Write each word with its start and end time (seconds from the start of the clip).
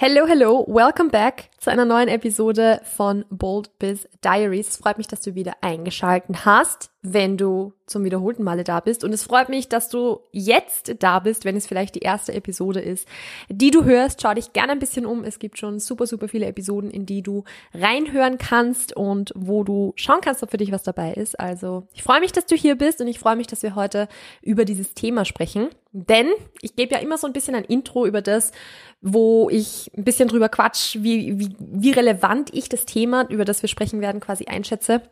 Hello, 0.00 0.24
hello, 0.24 0.64
welcome 0.66 1.08
back 1.10 1.50
zu 1.60 1.70
einer 1.70 1.84
neuen 1.84 2.08
Episode 2.08 2.80
von 2.84 3.26
Bold 3.28 3.78
Biz 3.78 4.08
Diaries. 4.24 4.68
Es 4.68 4.76
freut 4.78 4.96
mich, 4.96 5.08
dass 5.08 5.20
du 5.20 5.34
wieder 5.34 5.56
eingeschalten 5.60 6.46
hast, 6.46 6.90
wenn 7.02 7.36
du 7.36 7.74
zum 7.86 8.04
wiederholten 8.04 8.44
Male 8.44 8.64
da 8.64 8.80
bist. 8.80 9.04
Und 9.04 9.12
es 9.12 9.24
freut 9.24 9.50
mich, 9.50 9.68
dass 9.68 9.90
du 9.90 10.20
jetzt 10.32 10.94
da 11.00 11.18
bist, 11.18 11.44
wenn 11.44 11.56
es 11.56 11.66
vielleicht 11.66 11.96
die 11.96 12.00
erste 12.00 12.32
Episode 12.32 12.80
ist, 12.80 13.06
die 13.50 13.70
du 13.70 13.84
hörst. 13.84 14.22
Schau 14.22 14.32
dich 14.32 14.54
gerne 14.54 14.72
ein 14.72 14.78
bisschen 14.78 15.04
um. 15.04 15.22
Es 15.22 15.38
gibt 15.38 15.58
schon 15.58 15.80
super, 15.80 16.06
super 16.06 16.28
viele 16.28 16.46
Episoden, 16.46 16.90
in 16.90 17.04
die 17.04 17.22
du 17.22 17.44
reinhören 17.74 18.38
kannst 18.38 18.96
und 18.96 19.32
wo 19.34 19.62
du 19.62 19.92
schauen 19.96 20.20
kannst, 20.22 20.42
ob 20.42 20.50
für 20.50 20.56
dich 20.56 20.72
was 20.72 20.82
dabei 20.82 21.12
ist. 21.12 21.38
Also 21.38 21.86
ich 21.92 22.02
freue 22.02 22.20
mich, 22.20 22.32
dass 22.32 22.46
du 22.46 22.54
hier 22.54 22.76
bist 22.76 23.02
und 23.02 23.08
ich 23.08 23.18
freue 23.18 23.36
mich, 23.36 23.48
dass 23.48 23.62
wir 23.62 23.74
heute 23.74 24.08
über 24.40 24.64
dieses 24.64 24.94
Thema 24.94 25.26
sprechen. 25.26 25.68
Denn 25.92 26.28
ich 26.62 26.76
gebe 26.76 26.94
ja 26.94 27.00
immer 27.00 27.18
so 27.18 27.26
ein 27.26 27.32
bisschen 27.32 27.56
ein 27.56 27.64
Intro 27.64 28.06
über 28.06 28.22
das, 28.22 28.52
wo 29.00 29.50
ich 29.50 29.90
ein 29.96 30.04
bisschen 30.04 30.28
drüber 30.28 30.48
quatsch, 30.48 30.96
wie, 31.00 31.38
wie, 31.38 31.49
wie 31.58 31.90
relevant 31.90 32.50
ich 32.52 32.68
das 32.68 32.86
Thema, 32.86 33.26
über 33.28 33.44
das 33.44 33.62
wir 33.62 33.68
sprechen 33.68 34.00
werden, 34.00 34.20
quasi 34.20 34.46
einschätze. 34.46 35.02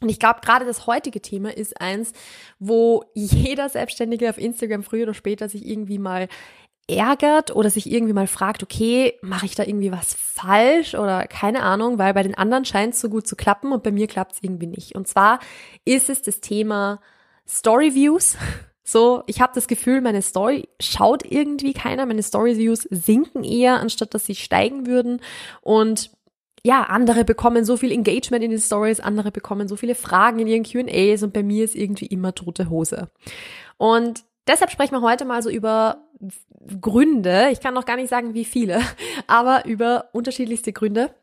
Und 0.00 0.08
ich 0.08 0.18
glaube, 0.18 0.40
gerade 0.42 0.64
das 0.64 0.86
heutige 0.86 1.22
Thema 1.22 1.56
ist 1.56 1.80
eins, 1.80 2.12
wo 2.58 3.04
jeder 3.14 3.68
Selbstständige 3.68 4.28
auf 4.28 4.38
Instagram 4.38 4.82
früher 4.82 5.04
oder 5.04 5.14
später 5.14 5.48
sich 5.48 5.66
irgendwie 5.66 5.98
mal 5.98 6.28
ärgert 6.88 7.54
oder 7.54 7.70
sich 7.70 7.90
irgendwie 7.90 8.12
mal 8.12 8.26
fragt, 8.26 8.62
okay, 8.62 9.14
mache 9.22 9.46
ich 9.46 9.54
da 9.54 9.62
irgendwie 9.62 9.92
was 9.92 10.14
falsch 10.14 10.94
oder 10.94 11.26
keine 11.26 11.62
Ahnung, 11.62 11.98
weil 11.98 12.12
bei 12.14 12.24
den 12.24 12.34
anderen 12.34 12.64
scheint 12.64 12.94
es 12.94 13.00
so 13.00 13.08
gut 13.08 13.26
zu 13.26 13.36
klappen 13.36 13.72
und 13.72 13.84
bei 13.84 13.92
mir 13.92 14.08
klappt 14.08 14.32
es 14.32 14.42
irgendwie 14.42 14.66
nicht. 14.66 14.96
Und 14.96 15.06
zwar 15.06 15.38
ist 15.84 16.10
es 16.10 16.22
das 16.22 16.40
Thema 16.40 17.00
Storyviews 17.46 18.36
so, 18.84 19.22
ich 19.26 19.40
habe 19.40 19.52
das 19.54 19.68
Gefühl, 19.68 20.00
meine 20.00 20.22
Story 20.22 20.68
schaut 20.80 21.24
irgendwie 21.24 21.72
keiner, 21.72 22.04
meine 22.04 22.22
Story-Views 22.22 22.88
sinken 22.90 23.44
eher, 23.44 23.80
anstatt 23.80 24.12
dass 24.14 24.26
sie 24.26 24.34
steigen 24.34 24.86
würden. 24.86 25.20
Und 25.60 26.10
ja, 26.64 26.84
andere 26.84 27.24
bekommen 27.24 27.64
so 27.64 27.76
viel 27.76 27.92
Engagement 27.92 28.44
in 28.44 28.50
den 28.50 28.60
Stories, 28.60 29.00
andere 29.00 29.30
bekommen 29.30 29.68
so 29.68 29.76
viele 29.76 29.94
Fragen 29.94 30.38
in 30.40 30.46
ihren 30.46 30.62
QAs 30.62 31.22
und 31.22 31.32
bei 31.32 31.42
mir 31.42 31.64
ist 31.64 31.74
irgendwie 31.74 32.06
immer 32.06 32.34
tote 32.34 32.70
Hose. 32.70 33.08
Und 33.78 34.24
deshalb 34.46 34.70
sprechen 34.70 34.94
wir 34.94 35.02
heute 35.02 35.24
mal 35.24 35.42
so 35.42 35.50
über 35.50 36.04
Gründe. 36.80 37.48
Ich 37.50 37.60
kann 37.60 37.74
noch 37.74 37.84
gar 37.84 37.96
nicht 37.96 38.08
sagen, 38.08 38.34
wie 38.34 38.44
viele, 38.44 38.80
aber 39.26 39.64
über 39.66 40.08
unterschiedlichste 40.12 40.72
Gründe, 40.72 41.14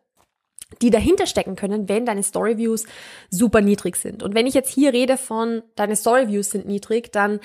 die 0.81 0.91
dahinter 0.91 1.25
stecken 1.25 1.55
können, 1.55 1.89
wenn 1.89 2.05
deine 2.05 2.23
Storyviews 2.23 2.85
super 3.29 3.61
niedrig 3.61 3.95
sind. 3.95 4.23
Und 4.23 4.35
wenn 4.35 4.47
ich 4.47 4.53
jetzt 4.53 4.71
hier 4.71 4.93
rede 4.93 5.17
von 5.17 5.63
deine 5.75 5.95
Storyviews 5.95 6.51
sind 6.51 6.67
niedrig, 6.67 7.11
dann 7.11 7.39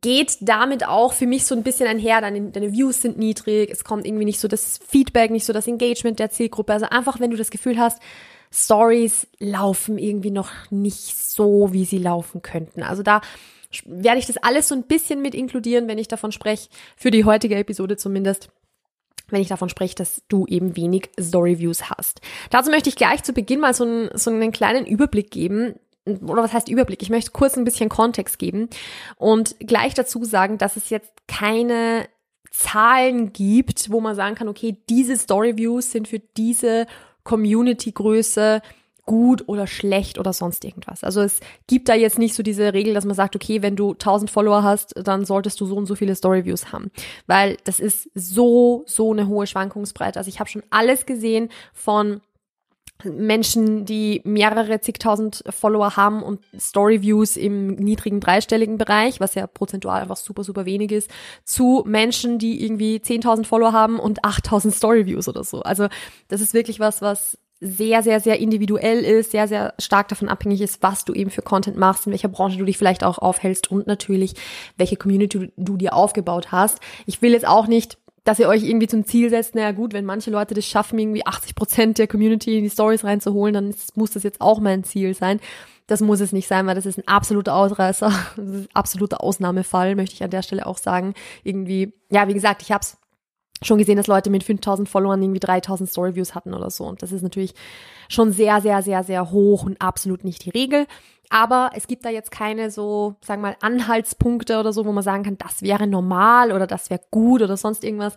geht 0.00 0.36
damit 0.40 0.86
auch 0.86 1.12
für 1.12 1.26
mich 1.26 1.44
so 1.44 1.54
ein 1.54 1.62
bisschen 1.62 1.88
einher, 1.88 2.20
deine, 2.20 2.50
deine 2.50 2.72
Views 2.72 3.02
sind 3.02 3.18
niedrig, 3.18 3.70
es 3.70 3.84
kommt 3.84 4.06
irgendwie 4.06 4.26
nicht 4.26 4.40
so 4.40 4.48
das 4.48 4.78
Feedback, 4.86 5.30
nicht 5.30 5.46
so 5.46 5.52
das 5.52 5.66
Engagement 5.66 6.18
der 6.18 6.30
Zielgruppe. 6.30 6.72
Also 6.72 6.86
einfach, 6.86 7.20
wenn 7.20 7.30
du 7.30 7.36
das 7.36 7.50
Gefühl 7.50 7.78
hast, 7.78 8.00
Stories 8.50 9.26
laufen 9.38 9.98
irgendwie 9.98 10.30
noch 10.30 10.50
nicht 10.70 11.16
so, 11.16 11.72
wie 11.72 11.84
sie 11.84 11.98
laufen 11.98 12.42
könnten. 12.42 12.82
Also 12.82 13.02
da 13.02 13.20
werde 13.84 14.18
ich 14.18 14.26
das 14.26 14.38
alles 14.38 14.68
so 14.68 14.74
ein 14.74 14.84
bisschen 14.84 15.20
mit 15.20 15.34
inkludieren, 15.34 15.88
wenn 15.88 15.98
ich 15.98 16.08
davon 16.08 16.32
spreche, 16.32 16.68
für 16.96 17.10
die 17.10 17.24
heutige 17.24 17.56
Episode 17.56 17.96
zumindest 17.96 18.50
wenn 19.30 19.42
ich 19.42 19.48
davon 19.48 19.68
spreche, 19.68 19.94
dass 19.94 20.22
du 20.28 20.46
eben 20.46 20.76
wenig 20.76 21.10
Storyviews 21.20 21.90
hast. 21.90 22.20
Dazu 22.50 22.70
möchte 22.70 22.88
ich 22.88 22.96
gleich 22.96 23.22
zu 23.22 23.32
Beginn 23.32 23.60
mal 23.60 23.74
so 23.74 23.84
einen, 23.84 24.10
so 24.14 24.30
einen 24.30 24.52
kleinen 24.52 24.86
Überblick 24.86 25.30
geben, 25.30 25.74
oder 26.22 26.42
was 26.42 26.52
heißt 26.52 26.68
Überblick? 26.68 27.02
Ich 27.02 27.10
möchte 27.10 27.32
kurz 27.32 27.56
ein 27.56 27.64
bisschen 27.64 27.88
Kontext 27.88 28.38
geben 28.38 28.68
und 29.16 29.56
gleich 29.60 29.94
dazu 29.94 30.24
sagen, 30.24 30.56
dass 30.56 30.76
es 30.76 30.88
jetzt 30.90 31.12
keine 31.26 32.08
Zahlen 32.50 33.32
gibt, 33.32 33.92
wo 33.92 34.00
man 34.00 34.16
sagen 34.16 34.34
kann, 34.34 34.48
okay, 34.48 34.78
diese 34.88 35.16
Storyviews 35.16 35.92
sind 35.92 36.08
für 36.08 36.18
diese 36.18 36.86
Community-Größe 37.24 38.62
gut 39.08 39.48
oder 39.48 39.66
schlecht 39.66 40.18
oder 40.18 40.34
sonst 40.34 40.64
irgendwas. 40.66 41.02
Also 41.02 41.22
es 41.22 41.40
gibt 41.66 41.88
da 41.88 41.94
jetzt 41.94 42.18
nicht 42.18 42.34
so 42.34 42.42
diese 42.42 42.74
Regel, 42.74 42.92
dass 42.92 43.06
man 43.06 43.14
sagt, 43.14 43.34
okay, 43.34 43.62
wenn 43.62 43.74
du 43.74 43.92
1000 43.92 44.30
Follower 44.30 44.62
hast, 44.62 44.94
dann 45.02 45.24
solltest 45.24 45.58
du 45.62 45.66
so 45.66 45.76
und 45.76 45.86
so 45.86 45.94
viele 45.94 46.14
Storyviews 46.14 46.72
haben, 46.72 46.90
weil 47.26 47.56
das 47.64 47.80
ist 47.80 48.10
so 48.14 48.84
so 48.86 49.12
eine 49.12 49.26
hohe 49.26 49.46
Schwankungsbreite. 49.46 50.18
Also 50.18 50.28
ich 50.28 50.40
habe 50.40 50.50
schon 50.50 50.62
alles 50.68 51.06
gesehen 51.06 51.48
von 51.72 52.20
Menschen, 53.02 53.86
die 53.86 54.20
mehrere 54.24 54.80
zigtausend 54.80 55.42
Follower 55.48 55.96
haben 55.96 56.22
und 56.22 56.40
Storyviews 56.58 57.36
im 57.36 57.76
niedrigen 57.76 58.20
dreistelligen 58.20 58.76
Bereich, 58.76 59.20
was 59.20 59.34
ja 59.34 59.46
prozentual 59.46 60.02
einfach 60.02 60.16
super, 60.16 60.44
super 60.44 60.66
wenig 60.66 60.92
ist, 60.92 61.10
zu 61.44 61.82
Menschen, 61.86 62.38
die 62.38 62.62
irgendwie 62.62 62.96
10.000 62.96 63.46
Follower 63.46 63.72
haben 63.72 63.98
und 64.00 64.22
8.000 64.22 64.72
Storyviews 64.72 65.28
oder 65.28 65.44
so. 65.44 65.62
Also 65.62 65.88
das 66.26 66.40
ist 66.40 66.52
wirklich 66.54 66.78
was, 66.78 67.00
was 67.00 67.38
sehr, 67.60 68.02
sehr, 68.02 68.20
sehr 68.20 68.38
individuell 68.38 69.04
ist, 69.04 69.32
sehr, 69.32 69.48
sehr 69.48 69.74
stark 69.78 70.08
davon 70.08 70.28
abhängig 70.28 70.60
ist, 70.60 70.82
was 70.82 71.04
du 71.04 71.12
eben 71.12 71.30
für 71.30 71.42
Content 71.42 71.76
machst, 71.76 72.06
in 72.06 72.12
welcher 72.12 72.28
Branche 72.28 72.58
du 72.58 72.64
dich 72.64 72.78
vielleicht 72.78 73.02
auch 73.02 73.18
aufhältst 73.18 73.70
und 73.70 73.86
natürlich, 73.86 74.34
welche 74.76 74.96
Community 74.96 75.50
du, 75.56 75.76
dir 75.76 75.94
aufgebaut 75.94 76.52
hast. 76.52 76.80
Ich 77.06 77.22
will 77.22 77.32
jetzt 77.32 77.46
auch 77.46 77.66
nicht 77.66 77.98
dass 78.24 78.38
ihr 78.38 78.48
euch 78.48 78.62
irgendwie 78.62 78.88
zum 78.88 79.06
Ziel 79.06 79.30
setzt, 79.30 79.54
naja 79.54 79.72
gut, 79.72 79.94
wenn 79.94 80.04
manche 80.04 80.30
Leute 80.30 80.52
das 80.52 80.66
schaffen, 80.66 80.98
irgendwie 80.98 81.24
80 81.24 81.54
Prozent 81.54 81.96
der 81.96 82.06
Community 82.06 82.58
in 82.58 82.64
die 82.64 82.68
Stories 82.68 83.02
reinzuholen, 83.02 83.54
dann 83.54 83.70
ist, 83.70 83.96
muss 83.96 84.10
das 84.10 84.22
jetzt 84.22 84.42
auch 84.42 84.60
mein 84.60 84.84
Ziel 84.84 85.14
sein. 85.14 85.40
Das 85.86 86.02
muss 86.02 86.20
es 86.20 86.32
nicht 86.32 86.46
sein, 86.46 86.66
weil 86.66 86.74
das 86.74 86.84
ist 86.84 86.98
ein 86.98 87.08
absoluter 87.08 87.54
Ausreißer, 87.54 88.12
ein 88.36 88.68
absoluter 88.74 89.22
Ausnahmefall, 89.22 89.96
möchte 89.96 90.14
ich 90.14 90.22
an 90.22 90.30
der 90.30 90.42
Stelle 90.42 90.66
auch 90.66 90.76
sagen. 90.76 91.14
Irgendwie, 91.42 91.94
ja, 92.10 92.28
wie 92.28 92.34
gesagt, 92.34 92.60
ich 92.60 92.70
habe 92.70 92.82
es 92.82 92.98
schon 93.62 93.78
gesehen, 93.78 93.96
dass 93.96 94.06
Leute 94.06 94.30
mit 94.30 94.44
5000 94.44 94.88
Followern 94.88 95.22
irgendwie 95.22 95.40
3000 95.40 95.88
Storyviews 95.88 96.34
hatten 96.34 96.54
oder 96.54 96.70
so. 96.70 96.84
Und 96.84 97.02
das 97.02 97.12
ist 97.12 97.22
natürlich 97.22 97.54
schon 98.08 98.32
sehr, 98.32 98.60
sehr, 98.60 98.82
sehr, 98.82 99.02
sehr 99.04 99.30
hoch 99.30 99.64
und 99.64 99.80
absolut 99.80 100.24
nicht 100.24 100.44
die 100.44 100.50
Regel. 100.50 100.86
Aber 101.30 101.70
es 101.74 101.86
gibt 101.86 102.04
da 102.04 102.10
jetzt 102.10 102.30
keine 102.30 102.70
so, 102.70 103.16
sagen 103.20 103.42
wir 103.42 103.48
mal, 103.48 103.56
Anhaltspunkte 103.60 104.58
oder 104.58 104.72
so, 104.72 104.86
wo 104.86 104.92
man 104.92 105.04
sagen 105.04 105.24
kann, 105.24 105.38
das 105.38 105.62
wäre 105.62 105.86
normal 105.86 106.52
oder 106.52 106.66
das 106.66 106.88
wäre 106.88 107.00
gut 107.10 107.42
oder 107.42 107.56
sonst 107.56 107.84
irgendwas. 107.84 108.14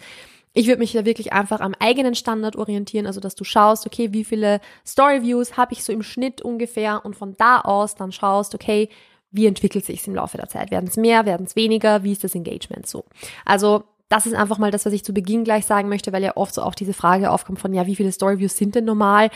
Ich 0.53 0.68
würde 0.68 0.79
mich 0.79 0.94
da 0.94 1.06
wirklich 1.06 1.34
einfach 1.34 1.62
am 1.62 1.75
eigenen 1.79 2.16
Standard 2.16 2.56
orientieren, 2.56 3.08
also 3.08 3.19
dass 3.22 3.35
du 3.35 3.44
schaust, 3.44 3.85
okay, 3.85 4.12
wie 4.12 4.25
viele 4.25 4.59
Storyviews 4.85 5.56
habe 5.58 5.73
ich 5.73 5.84
so 5.84 5.94
im 5.94 6.03
Schnitt 6.03 6.41
ungefähr 6.41 7.05
und 7.05 7.16
von 7.16 7.35
da 7.37 7.61
aus 7.61 7.96
dann 7.96 8.11
schaust, 8.11 8.53
okay, 8.53 8.90
wie 9.32 9.46
entwickelt 9.46 9.85
sich 9.85 10.02
es 10.02 10.08
im 10.08 10.16
Laufe 10.16 10.37
der 10.37 10.49
Zeit? 10.49 10.72
Werden 10.72 10.87
es 10.87 10.97
mehr, 10.97 11.26
werden 11.26 11.46
es 11.46 11.55
weniger? 11.55 12.03
Wie 12.03 12.11
ist 12.11 12.23
das 12.26 12.35
Engagement 12.35 12.85
so? 12.85 13.05
Also 13.46 13.84
das 14.11 14.25
ist 14.25 14.34
einfach 14.34 14.58
mal 14.58 14.72
das, 14.72 14.85
was 14.85 14.91
ich 14.91 15.05
zu 15.05 15.13
Beginn 15.13 15.46
gleich 15.46 15.66
sagen 15.66 15.87
möchte, 15.87 16.11
weil 16.11 16.22
ja 16.22 16.35
oft 16.35 16.53
so 16.53 16.63
auch 16.63 16.75
diese 16.75 16.93
Frage 16.93 17.31
aufkommt 17.31 17.59
von, 17.59 17.73
ja, 17.73 17.87
wie 17.87 17.96
viele 17.96 18.11
Storyviews 18.11 18.58
sind 18.58 18.75
denn 18.75 18.84
normal? 18.84 19.29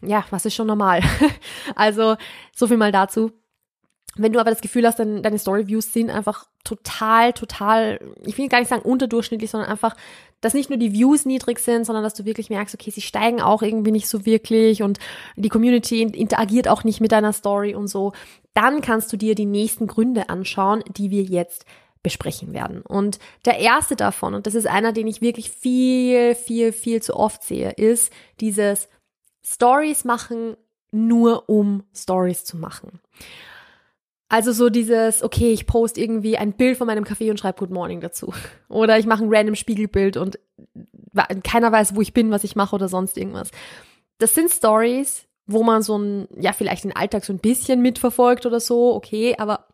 Ja, 0.00 0.24
was 0.30 0.46
ist 0.46 0.54
schon 0.54 0.66
normal? 0.66 1.02
also, 1.76 2.16
so 2.56 2.66
viel 2.66 2.78
mal 2.78 2.90
dazu. 2.90 3.32
Wenn 4.16 4.32
du 4.32 4.40
aber 4.40 4.48
das 4.48 4.62
Gefühl 4.62 4.86
hast, 4.86 4.98
deine, 4.98 5.20
deine 5.20 5.38
Storyviews 5.38 5.92
sind 5.92 6.08
einfach 6.08 6.46
total, 6.64 7.34
total, 7.34 8.00
ich 8.24 8.38
will 8.38 8.48
gar 8.48 8.60
nicht 8.60 8.70
sagen 8.70 8.82
unterdurchschnittlich, 8.82 9.50
sondern 9.50 9.70
einfach, 9.70 9.94
dass 10.40 10.54
nicht 10.54 10.70
nur 10.70 10.78
die 10.78 10.94
Views 10.94 11.26
niedrig 11.26 11.58
sind, 11.58 11.84
sondern 11.84 12.02
dass 12.02 12.14
du 12.14 12.24
wirklich 12.24 12.48
merkst, 12.48 12.74
okay, 12.74 12.90
sie 12.90 13.02
steigen 13.02 13.42
auch 13.42 13.60
irgendwie 13.60 13.92
nicht 13.92 14.08
so 14.08 14.24
wirklich 14.24 14.82
und 14.82 14.98
die 15.36 15.50
Community 15.50 16.02
interagiert 16.02 16.66
auch 16.66 16.82
nicht 16.82 17.02
mit 17.02 17.12
deiner 17.12 17.34
Story 17.34 17.74
und 17.74 17.88
so, 17.88 18.12
dann 18.54 18.80
kannst 18.80 19.12
du 19.12 19.18
dir 19.18 19.34
die 19.34 19.46
nächsten 19.46 19.86
Gründe 19.86 20.30
anschauen, 20.30 20.82
die 20.96 21.10
wir 21.10 21.22
jetzt 21.22 21.66
besprechen 22.08 22.52
werden. 22.52 22.82
Und 22.82 23.18
der 23.44 23.58
erste 23.58 23.96
davon, 23.96 24.34
und 24.34 24.46
das 24.46 24.54
ist 24.54 24.66
einer, 24.66 24.92
den 24.92 25.06
ich 25.06 25.20
wirklich 25.20 25.50
viel, 25.50 26.34
viel, 26.34 26.72
viel 26.72 27.02
zu 27.02 27.14
oft 27.14 27.42
sehe, 27.42 27.70
ist 27.70 28.12
dieses 28.40 28.88
Stories 29.44 30.04
machen 30.04 30.56
nur 30.90 31.48
um 31.48 31.84
Stories 31.94 32.44
zu 32.44 32.56
machen. 32.56 33.00
Also 34.30 34.52
so 34.52 34.68
dieses, 34.68 35.22
okay, 35.22 35.52
ich 35.52 35.66
poste 35.66 36.00
irgendwie 36.00 36.36
ein 36.36 36.52
Bild 36.52 36.76
von 36.76 36.86
meinem 36.86 37.04
Kaffee 37.04 37.30
und 37.30 37.38
schreibe 37.38 37.58
Good 37.58 37.70
Morning 37.70 38.00
dazu. 38.00 38.32
Oder 38.68 38.98
ich 38.98 39.06
mache 39.06 39.22
ein 39.24 39.34
random 39.34 39.54
Spiegelbild 39.54 40.16
und 40.16 40.38
keiner 41.44 41.72
weiß, 41.72 41.94
wo 41.94 42.02
ich 42.02 42.12
bin, 42.12 42.30
was 42.30 42.44
ich 42.44 42.54
mache 42.54 42.76
oder 42.76 42.88
sonst 42.88 43.16
irgendwas. 43.16 43.50
Das 44.18 44.34
sind 44.34 44.50
Stories, 44.50 45.26
wo 45.46 45.62
man 45.62 45.82
so 45.82 45.98
ein, 45.98 46.28
ja, 46.38 46.52
vielleicht 46.52 46.84
den 46.84 46.94
Alltag 46.94 47.24
so 47.24 47.32
ein 47.32 47.40
bisschen 47.40 47.80
mitverfolgt 47.80 48.46
oder 48.46 48.60
so, 48.60 48.94
okay, 48.94 49.34
aber 49.38 49.66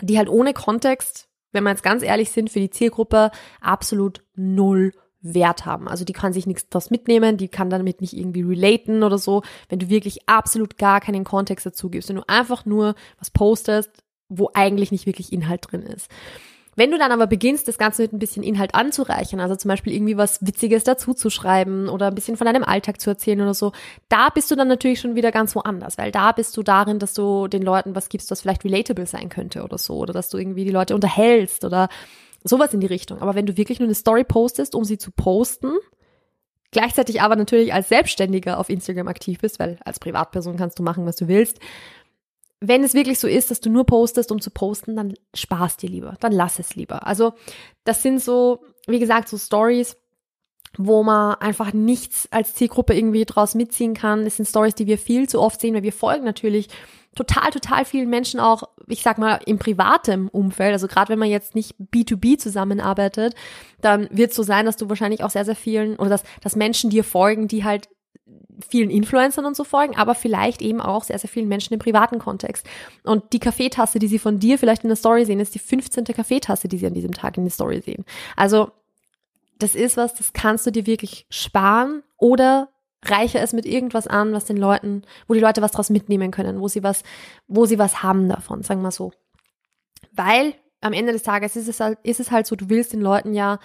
die 0.00 0.18
halt 0.18 0.28
ohne 0.28 0.54
Kontext, 0.54 1.28
wenn 1.54 1.64
wir 1.64 1.70
jetzt 1.70 1.82
ganz 1.82 2.02
ehrlich 2.02 2.30
sind, 2.30 2.50
für 2.50 2.60
die 2.60 2.70
Zielgruppe 2.70 3.30
absolut 3.60 4.22
null 4.34 4.92
Wert 5.24 5.64
haben. 5.64 5.88
Also 5.88 6.04
die 6.04 6.12
kann 6.12 6.34
sich 6.34 6.46
nichts 6.46 6.68
daraus 6.68 6.90
mitnehmen, 6.90 7.38
die 7.38 7.48
kann 7.48 7.70
damit 7.70 8.02
nicht 8.02 8.14
irgendwie 8.14 8.42
relaten 8.42 9.02
oder 9.02 9.16
so, 9.16 9.42
wenn 9.70 9.78
du 9.78 9.88
wirklich 9.88 10.28
absolut 10.28 10.76
gar 10.76 11.00
keinen 11.00 11.24
Kontext 11.24 11.64
dazu 11.64 11.88
gibst, 11.88 12.10
wenn 12.10 12.16
du 12.16 12.28
einfach 12.28 12.66
nur 12.66 12.94
was 13.18 13.30
postest, 13.30 13.90
wo 14.28 14.50
eigentlich 14.52 14.92
nicht 14.92 15.06
wirklich 15.06 15.32
Inhalt 15.32 15.66
drin 15.70 15.82
ist. 15.82 16.10
Wenn 16.76 16.90
du 16.90 16.98
dann 16.98 17.12
aber 17.12 17.26
beginnst, 17.26 17.68
das 17.68 17.78
Ganze 17.78 18.02
mit 18.02 18.12
ein 18.12 18.18
bisschen 18.18 18.42
Inhalt 18.42 18.74
anzureichern, 18.74 19.40
also 19.40 19.56
zum 19.56 19.68
Beispiel 19.68 19.92
irgendwie 19.92 20.16
was 20.16 20.44
Witziges 20.44 20.84
dazu 20.84 21.14
zu 21.14 21.30
schreiben 21.30 21.88
oder 21.88 22.08
ein 22.08 22.14
bisschen 22.14 22.36
von 22.36 22.46
deinem 22.46 22.64
Alltag 22.64 23.00
zu 23.00 23.10
erzählen 23.10 23.40
oder 23.40 23.54
so, 23.54 23.72
da 24.08 24.28
bist 24.30 24.50
du 24.50 24.56
dann 24.56 24.68
natürlich 24.68 25.00
schon 25.00 25.14
wieder 25.14 25.32
ganz 25.32 25.54
woanders, 25.54 25.98
weil 25.98 26.10
da 26.10 26.32
bist 26.32 26.56
du 26.56 26.62
darin, 26.62 26.98
dass 26.98 27.14
du 27.14 27.48
den 27.48 27.62
Leuten 27.62 27.94
was 27.94 28.08
gibst, 28.08 28.30
was 28.30 28.40
vielleicht 28.40 28.64
relatable 28.64 29.06
sein 29.06 29.28
könnte 29.28 29.62
oder 29.62 29.78
so, 29.78 29.96
oder 29.96 30.12
dass 30.12 30.28
du 30.28 30.38
irgendwie 30.38 30.64
die 30.64 30.70
Leute 30.70 30.94
unterhältst 30.94 31.64
oder 31.64 31.88
sowas 32.42 32.74
in 32.74 32.80
die 32.80 32.86
Richtung. 32.86 33.20
Aber 33.20 33.34
wenn 33.34 33.46
du 33.46 33.56
wirklich 33.56 33.80
nur 33.80 33.86
eine 33.86 33.94
Story 33.94 34.24
postest, 34.24 34.74
um 34.74 34.84
sie 34.84 34.98
zu 34.98 35.10
posten, 35.10 35.72
gleichzeitig 36.70 37.22
aber 37.22 37.36
natürlich 37.36 37.72
als 37.72 37.88
Selbstständiger 37.88 38.58
auf 38.58 38.68
Instagram 38.68 39.08
aktiv 39.08 39.40
bist, 39.40 39.58
weil 39.58 39.78
als 39.84 39.98
Privatperson 39.98 40.56
kannst 40.56 40.78
du 40.78 40.82
machen, 40.82 41.06
was 41.06 41.16
du 41.16 41.28
willst, 41.28 41.58
wenn 42.68 42.84
es 42.84 42.94
wirklich 42.94 43.18
so 43.18 43.28
ist, 43.28 43.50
dass 43.50 43.60
du 43.60 43.70
nur 43.70 43.84
postest, 43.84 44.32
um 44.32 44.40
zu 44.40 44.50
posten, 44.50 44.96
dann 44.96 45.14
sparst 45.34 45.82
dir 45.82 45.88
lieber, 45.88 46.16
dann 46.20 46.32
lass 46.32 46.58
es 46.58 46.74
lieber. 46.74 47.06
Also 47.06 47.34
das 47.84 48.02
sind 48.02 48.22
so, 48.22 48.62
wie 48.86 48.98
gesagt, 48.98 49.28
so 49.28 49.38
Stories, 49.38 49.96
wo 50.76 51.02
man 51.02 51.36
einfach 51.36 51.72
nichts 51.72 52.28
als 52.30 52.54
Zielgruppe 52.54 52.94
irgendwie 52.94 53.24
draus 53.24 53.54
mitziehen 53.54 53.94
kann. 53.94 54.24
Das 54.24 54.36
sind 54.36 54.46
Stories, 54.46 54.74
die 54.74 54.86
wir 54.86 54.98
viel 54.98 55.28
zu 55.28 55.40
oft 55.40 55.60
sehen, 55.60 55.74
weil 55.74 55.82
wir 55.82 55.92
folgen 55.92 56.24
natürlich 56.24 56.68
total, 57.14 57.50
total 57.50 57.84
vielen 57.84 58.10
Menschen 58.10 58.40
auch, 58.40 58.64
ich 58.88 59.02
sag 59.02 59.18
mal, 59.18 59.40
im 59.46 59.58
privaten 59.58 60.28
Umfeld. 60.28 60.72
Also 60.72 60.88
gerade 60.88 61.10
wenn 61.10 61.18
man 61.18 61.30
jetzt 61.30 61.54
nicht 61.54 61.76
B2B 61.78 62.38
zusammenarbeitet, 62.38 63.34
dann 63.80 64.08
wird 64.10 64.30
es 64.30 64.36
so 64.36 64.42
sein, 64.42 64.66
dass 64.66 64.76
du 64.76 64.88
wahrscheinlich 64.88 65.22
auch 65.22 65.30
sehr, 65.30 65.44
sehr 65.44 65.56
vielen 65.56 65.96
oder 65.96 66.10
dass, 66.10 66.24
dass 66.42 66.56
Menschen 66.56 66.90
dir 66.90 67.04
folgen, 67.04 67.46
die 67.48 67.64
halt 67.64 67.88
vielen 68.68 68.90
Influencern 68.90 69.44
und 69.44 69.56
so 69.56 69.64
folgen, 69.64 69.96
aber 69.96 70.14
vielleicht 70.14 70.62
eben 70.62 70.80
auch 70.80 71.04
sehr, 71.04 71.18
sehr 71.18 71.28
vielen 71.28 71.48
Menschen 71.48 71.74
im 71.74 71.80
privaten 71.80 72.18
Kontext. 72.18 72.66
Und 73.02 73.32
die 73.32 73.38
Kaffeetasse, 73.38 73.98
die 73.98 74.06
sie 74.06 74.18
von 74.18 74.38
dir 74.38 74.58
vielleicht 74.58 74.84
in 74.84 74.88
der 74.88 74.96
Story 74.96 75.24
sehen, 75.24 75.40
ist 75.40 75.54
die 75.54 75.58
15. 75.58 76.04
Kaffeetasse, 76.04 76.68
die 76.68 76.78
sie 76.78 76.86
an 76.86 76.94
diesem 76.94 77.12
Tag 77.12 77.36
in 77.36 77.44
der 77.44 77.50
Story 77.50 77.80
sehen. 77.80 78.04
Also, 78.36 78.70
das 79.58 79.74
ist 79.74 79.96
was, 79.96 80.14
das 80.14 80.32
kannst 80.32 80.66
du 80.66 80.72
dir 80.72 80.86
wirklich 80.86 81.26
sparen 81.30 82.02
oder 82.16 82.68
reiche 83.04 83.38
es 83.38 83.52
mit 83.52 83.66
irgendwas 83.66 84.06
an, 84.06 84.32
was 84.32 84.46
den 84.46 84.56
Leuten, 84.56 85.02
wo 85.28 85.34
die 85.34 85.40
Leute 85.40 85.62
was 85.62 85.72
draus 85.72 85.90
mitnehmen 85.90 86.30
können, 86.30 86.60
wo 86.60 86.68
sie 86.68 86.82
was, 86.82 87.02
wo 87.46 87.66
sie 87.66 87.78
was 87.78 88.02
haben 88.02 88.28
davon, 88.28 88.62
sagen 88.62 88.82
wir 88.82 88.90
so. 88.90 89.12
Weil 90.12 90.54
am 90.80 90.92
Ende 90.92 91.12
des 91.12 91.22
Tages 91.22 91.56
ist 91.56 91.68
es 91.68 91.80
halt, 91.80 91.98
ist 92.02 92.20
es 92.20 92.30
halt 92.30 92.46
so, 92.46 92.56
du 92.56 92.68
willst 92.68 92.92
den 92.92 93.00
Leuten 93.00 93.34
ja 93.34 93.58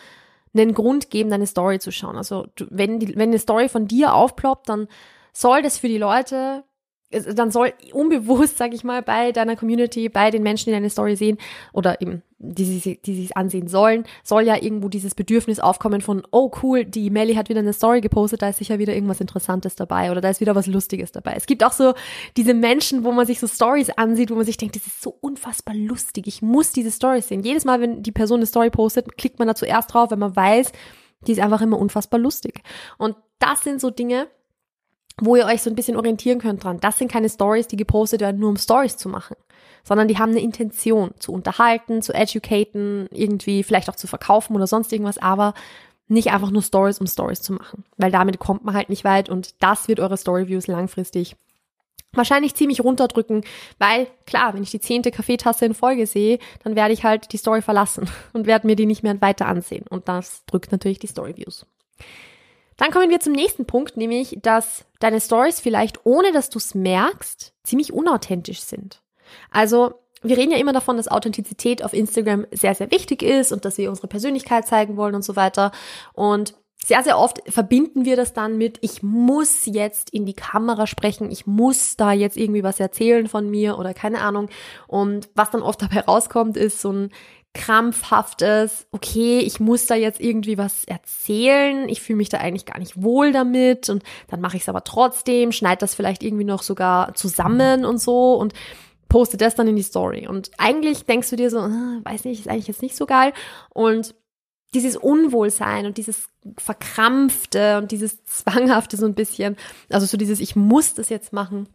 einen 0.53 0.73
Grund 0.73 1.09
geben, 1.09 1.29
deine 1.29 1.47
Story 1.47 1.79
zu 1.79 1.91
schauen. 1.91 2.17
Also 2.17 2.47
du, 2.55 2.65
wenn, 2.69 2.99
die, 2.99 3.15
wenn 3.15 3.29
eine 3.29 3.39
Story 3.39 3.69
von 3.69 3.87
dir 3.87 4.13
aufploppt, 4.13 4.69
dann 4.69 4.87
soll 5.33 5.61
das 5.61 5.77
für 5.77 5.87
die 5.87 5.97
Leute 5.97 6.63
dann 7.11 7.49
soll 7.49 7.73
unbewusst, 7.91 8.57
sag 8.57 8.73
ich 8.73 8.83
mal, 8.83 9.01
bei 9.01 9.31
deiner 9.31 9.55
Community, 9.55 10.09
bei 10.09 10.29
den 10.29 10.43
Menschen, 10.43 10.65
die 10.65 10.71
deine 10.71 10.89
Story 10.89 11.15
sehen 11.15 11.37
oder 11.73 12.01
eben 12.01 12.21
die 12.41 12.63
sie 12.63 12.97
die 13.01 13.15
sie 13.15 13.35
ansehen 13.35 13.67
sollen, 13.67 14.05
soll 14.23 14.43
ja 14.43 14.55
irgendwo 14.55 14.87
dieses 14.87 15.13
Bedürfnis 15.13 15.59
aufkommen 15.59 16.01
von 16.01 16.23
oh 16.31 16.51
cool, 16.63 16.85
die 16.85 17.09
Melly 17.09 17.33
hat 17.33 17.49
wieder 17.49 17.59
eine 17.59 17.73
Story 17.73 17.99
gepostet, 17.99 18.41
da 18.41 18.49
ist 18.49 18.59
sicher 18.59 18.79
wieder 18.79 18.93
irgendwas 18.93 19.19
Interessantes 19.19 19.75
dabei 19.75 20.11
oder 20.11 20.21
da 20.21 20.29
ist 20.29 20.39
wieder 20.39 20.55
was 20.55 20.67
Lustiges 20.67 21.11
dabei. 21.11 21.33
Es 21.35 21.47
gibt 21.47 21.63
auch 21.63 21.73
so 21.73 21.95
diese 22.37 22.53
Menschen, 22.53 23.03
wo 23.03 23.11
man 23.11 23.25
sich 23.25 23.39
so 23.39 23.47
Stories 23.47 23.89
ansieht, 23.89 24.31
wo 24.31 24.35
man 24.35 24.45
sich 24.45 24.57
denkt, 24.57 24.75
das 24.75 24.87
ist 24.87 25.01
so 25.01 25.17
unfassbar 25.19 25.75
lustig. 25.75 26.27
Ich 26.27 26.41
muss 26.41 26.71
diese 26.71 26.91
Story 26.91 27.21
sehen. 27.21 27.43
Jedes 27.43 27.65
Mal, 27.65 27.81
wenn 27.81 28.03
die 28.03 28.11
Person 28.11 28.37
eine 28.37 28.45
Story 28.45 28.69
postet, 28.69 29.17
klickt 29.17 29.39
man 29.39 29.47
da 29.47 29.55
zuerst 29.55 29.93
drauf, 29.93 30.11
wenn 30.11 30.19
man 30.19 30.35
weiß, 30.35 30.71
die 31.27 31.33
ist 31.33 31.39
einfach 31.39 31.61
immer 31.61 31.77
unfassbar 31.77 32.19
lustig. 32.19 32.61
Und 32.97 33.15
das 33.39 33.63
sind 33.63 33.81
so 33.81 33.89
Dinge, 33.89 34.27
wo 35.21 35.35
ihr 35.35 35.45
euch 35.45 35.61
so 35.61 35.69
ein 35.69 35.75
bisschen 35.75 35.97
orientieren 35.97 36.39
könnt 36.39 36.63
dran. 36.63 36.79
Das 36.79 36.97
sind 36.97 37.11
keine 37.11 37.29
Stories, 37.29 37.67
die 37.67 37.77
gepostet 37.77 38.21
werden, 38.21 38.39
nur 38.39 38.49
um 38.49 38.57
Stories 38.57 38.97
zu 38.97 39.09
machen, 39.09 39.35
sondern 39.83 40.07
die 40.07 40.17
haben 40.17 40.31
eine 40.31 40.41
Intention, 40.41 41.11
zu 41.19 41.31
unterhalten, 41.31 42.01
zu 42.01 42.13
educaten, 42.13 43.07
irgendwie 43.11 43.63
vielleicht 43.63 43.89
auch 43.89 43.95
zu 43.95 44.07
verkaufen 44.07 44.55
oder 44.55 44.67
sonst 44.67 44.91
irgendwas, 44.91 45.17
aber 45.17 45.53
nicht 46.07 46.31
einfach 46.31 46.51
nur 46.51 46.63
Stories, 46.63 46.99
um 46.99 47.07
Stories 47.07 47.41
zu 47.41 47.53
machen, 47.53 47.83
weil 47.97 48.11
damit 48.11 48.39
kommt 48.39 48.65
man 48.65 48.75
halt 48.75 48.89
nicht 48.89 49.03
weit 49.03 49.29
und 49.29 49.53
das 49.61 49.87
wird 49.87 49.99
eure 49.99 50.17
Storyviews 50.17 50.67
langfristig 50.67 51.35
wahrscheinlich 52.13 52.55
ziemlich 52.55 52.83
runterdrücken, 52.83 53.43
weil 53.77 54.07
klar, 54.25 54.55
wenn 54.55 54.63
ich 54.63 54.71
die 54.71 54.79
zehnte 54.79 55.11
Kaffeetasse 55.11 55.65
in 55.65 55.75
Folge 55.75 56.07
sehe, 56.07 56.39
dann 56.63 56.75
werde 56.75 56.93
ich 56.93 57.03
halt 57.03 57.31
die 57.33 57.37
Story 57.37 57.61
verlassen 57.61 58.09
und 58.33 58.47
werde 58.47 58.67
mir 58.67 58.75
die 58.75 58.87
nicht 58.87 59.03
mehr 59.03 59.21
weiter 59.21 59.45
ansehen 59.45 59.85
und 59.87 60.07
das 60.07 60.43
drückt 60.45 60.71
natürlich 60.71 60.99
die 60.99 61.07
Storyviews. 61.07 61.65
Dann 62.79 62.91
kommen 62.91 63.09
wir 63.09 63.19
zum 63.19 63.33
nächsten 63.33 63.65
Punkt, 63.65 63.97
nämlich, 63.97 64.39
dass 64.41 64.85
deine 64.99 65.19
Stories 65.19 65.59
vielleicht, 65.59 66.05
ohne 66.05 66.31
dass 66.31 66.49
du 66.49 66.59
es 66.59 66.73
merkst, 66.73 67.53
ziemlich 67.63 67.91
unauthentisch 67.91 68.61
sind. 68.61 69.01
Also, 69.51 69.95
wir 70.21 70.37
reden 70.37 70.51
ja 70.51 70.57
immer 70.57 70.71
davon, 70.71 70.95
dass 70.95 71.09
Authentizität 71.09 71.83
auf 71.83 71.93
Instagram 71.93 72.47
sehr, 72.51 72.73
sehr 72.75 72.89
wichtig 72.89 73.21
ist 73.21 73.51
und 73.51 73.65
dass 73.65 73.77
wir 73.77 73.89
unsere 73.89 74.07
Persönlichkeit 74.07 74.65
zeigen 74.65 74.95
wollen 74.95 75.13
und 75.13 75.23
so 75.25 75.35
weiter. 75.35 75.73
Und 76.13 76.55
sehr, 76.85 77.03
sehr 77.03 77.17
oft 77.17 77.41
verbinden 77.51 78.05
wir 78.05 78.15
das 78.15 78.31
dann 78.31 78.57
mit, 78.57 78.77
ich 78.81 79.03
muss 79.03 79.65
jetzt 79.65 80.11
in 80.11 80.25
die 80.25 80.33
Kamera 80.33 80.87
sprechen, 80.87 81.29
ich 81.29 81.45
muss 81.45 81.97
da 81.97 82.13
jetzt 82.13 82.37
irgendwie 82.37 82.63
was 82.63 82.79
erzählen 82.79 83.27
von 83.27 83.49
mir 83.49 83.77
oder 83.77 83.93
keine 83.93 84.21
Ahnung. 84.21 84.49
Und 84.87 85.29
was 85.35 85.51
dann 85.51 85.61
oft 85.61 85.81
dabei 85.81 85.99
rauskommt, 86.01 86.55
ist 86.55 86.79
so 86.79 86.93
ein 86.93 87.11
krampfhaftes, 87.53 88.87
okay, 88.91 89.39
ich 89.39 89.59
muss 89.59 89.87
da 89.87 89.95
jetzt 89.95 90.21
irgendwie 90.21 90.57
was 90.57 90.85
erzählen, 90.85 91.89
ich 91.89 92.01
fühle 92.01 92.17
mich 92.17 92.29
da 92.29 92.37
eigentlich 92.37 92.65
gar 92.65 92.77
nicht 92.79 93.01
wohl 93.01 93.31
damit 93.31 93.89
und 93.89 94.03
dann 94.27 94.39
mache 94.39 94.57
ich 94.57 94.63
es 94.63 94.69
aber 94.69 94.83
trotzdem, 94.83 95.51
schneide 95.51 95.79
das 95.79 95.95
vielleicht 95.95 96.23
irgendwie 96.23 96.43
noch 96.43 96.61
sogar 96.61 97.15
zusammen 97.15 97.85
und 97.85 97.99
so 97.99 98.35
und 98.35 98.53
poste 99.09 99.37
das 99.37 99.55
dann 99.55 99.67
in 99.67 99.75
die 99.75 99.83
Story. 99.83 100.27
Und 100.27 100.51
eigentlich 100.59 101.05
denkst 101.05 101.31
du 101.31 101.35
dir 101.35 101.49
so, 101.49 101.59
ah, 101.59 101.99
weiß 102.03 102.25
nicht, 102.25 102.41
ist 102.41 102.47
eigentlich 102.47 102.67
jetzt 102.67 102.83
nicht 102.83 102.95
so 102.95 103.07
geil. 103.07 103.33
Und 103.69 104.13
dieses 104.75 104.95
Unwohlsein 104.95 105.87
und 105.87 105.97
dieses 105.97 106.29
Verkrampfte 106.57 107.79
und 107.79 107.91
dieses 107.91 108.23
Zwanghafte 108.25 108.97
so 108.97 109.07
ein 109.07 109.15
bisschen, 109.15 109.57
also 109.89 110.05
so 110.05 110.15
dieses, 110.15 110.39
ich 110.39 110.55
muss 110.55 110.93
das 110.93 111.09
jetzt 111.09 111.33
machen, 111.33 111.67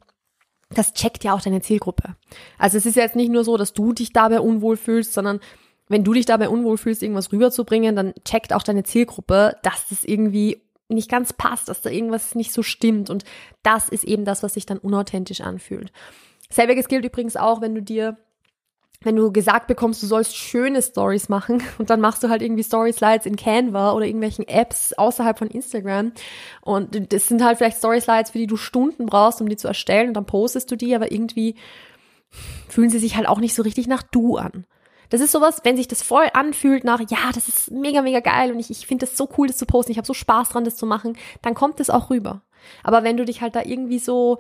das 0.70 0.94
checkt 0.94 1.24
ja 1.24 1.34
auch 1.34 1.40
deine 1.40 1.60
Zielgruppe. 1.60 2.14
Also 2.58 2.78
es 2.78 2.86
ist 2.86 2.96
jetzt 2.96 3.16
nicht 3.16 3.30
nur 3.30 3.44
so, 3.44 3.56
dass 3.56 3.72
du 3.72 3.92
dich 3.92 4.12
dabei 4.12 4.40
unwohl 4.40 4.76
fühlst, 4.76 5.12
sondern 5.12 5.40
wenn 5.88 6.04
du 6.04 6.12
dich 6.12 6.26
dabei 6.26 6.48
unwohl 6.48 6.78
fühlst, 6.78 7.02
irgendwas 7.02 7.32
rüberzubringen, 7.32 7.96
dann 7.96 8.14
checkt 8.24 8.52
auch 8.52 8.62
deine 8.62 8.84
Zielgruppe, 8.84 9.56
dass 9.62 9.88
das 9.88 10.04
irgendwie 10.04 10.62
nicht 10.88 11.10
ganz 11.10 11.32
passt, 11.32 11.68
dass 11.68 11.82
da 11.82 11.90
irgendwas 11.90 12.34
nicht 12.34 12.52
so 12.52 12.62
stimmt. 12.62 13.10
Und 13.10 13.24
das 13.62 13.88
ist 13.88 14.04
eben 14.04 14.24
das, 14.24 14.42
was 14.42 14.54
sich 14.54 14.66
dann 14.66 14.78
unauthentisch 14.78 15.40
anfühlt. 15.40 15.92
Selbiges 16.50 16.88
gilt 16.88 17.04
übrigens 17.04 17.36
auch, 17.36 17.60
wenn 17.60 17.74
du 17.74 17.82
dir, 17.82 18.16
wenn 19.02 19.16
du 19.16 19.32
gesagt 19.32 19.66
bekommst, 19.66 20.02
du 20.02 20.06
sollst 20.06 20.36
schöne 20.36 20.80
Stories 20.82 21.28
machen 21.28 21.62
und 21.78 21.90
dann 21.90 22.00
machst 22.00 22.22
du 22.22 22.28
halt 22.28 22.42
irgendwie 22.42 22.62
Story 22.62 22.92
Slides 22.92 23.26
in 23.26 23.36
Canva 23.36 23.92
oder 23.92 24.06
irgendwelchen 24.06 24.46
Apps 24.46 24.92
außerhalb 24.92 25.38
von 25.38 25.48
Instagram 25.48 26.12
und 26.62 27.12
das 27.12 27.28
sind 27.28 27.42
halt 27.42 27.58
vielleicht 27.58 27.78
Story 27.78 28.00
Slides, 28.00 28.30
für 28.30 28.38
die 28.38 28.46
du 28.46 28.56
Stunden 28.56 29.06
brauchst, 29.06 29.40
um 29.40 29.48
die 29.48 29.56
zu 29.56 29.68
erstellen 29.68 30.08
und 30.08 30.14
dann 30.14 30.26
postest 30.26 30.70
du 30.70 30.76
die, 30.76 30.94
aber 30.94 31.12
irgendwie 31.12 31.56
fühlen 32.68 32.90
sie 32.90 32.98
sich 32.98 33.16
halt 33.16 33.28
auch 33.28 33.40
nicht 33.40 33.54
so 33.54 33.62
richtig 33.62 33.86
nach 33.86 34.02
du 34.02 34.36
an. 34.36 34.64
Das 35.10 35.20
ist 35.20 35.32
sowas, 35.32 35.60
wenn 35.64 35.76
sich 35.76 35.88
das 35.88 36.02
voll 36.02 36.26
anfühlt 36.32 36.84
nach, 36.84 37.00
ja, 37.00 37.30
das 37.34 37.48
ist 37.48 37.70
mega, 37.70 38.02
mega 38.02 38.20
geil 38.20 38.52
und 38.52 38.58
ich, 38.58 38.70
ich 38.70 38.86
finde 38.86 39.06
das 39.06 39.16
so 39.16 39.28
cool, 39.36 39.46
das 39.46 39.56
zu 39.56 39.66
posten, 39.66 39.92
ich 39.92 39.98
habe 39.98 40.06
so 40.06 40.14
Spaß 40.14 40.50
dran, 40.50 40.64
das 40.64 40.76
zu 40.76 40.86
machen, 40.86 41.16
dann 41.42 41.54
kommt 41.54 41.80
es 41.80 41.90
auch 41.90 42.10
rüber. 42.10 42.42
Aber 42.82 43.04
wenn 43.04 43.16
du 43.16 43.24
dich 43.24 43.40
halt 43.40 43.54
da 43.54 43.62
irgendwie 43.62 43.98
so 43.98 44.38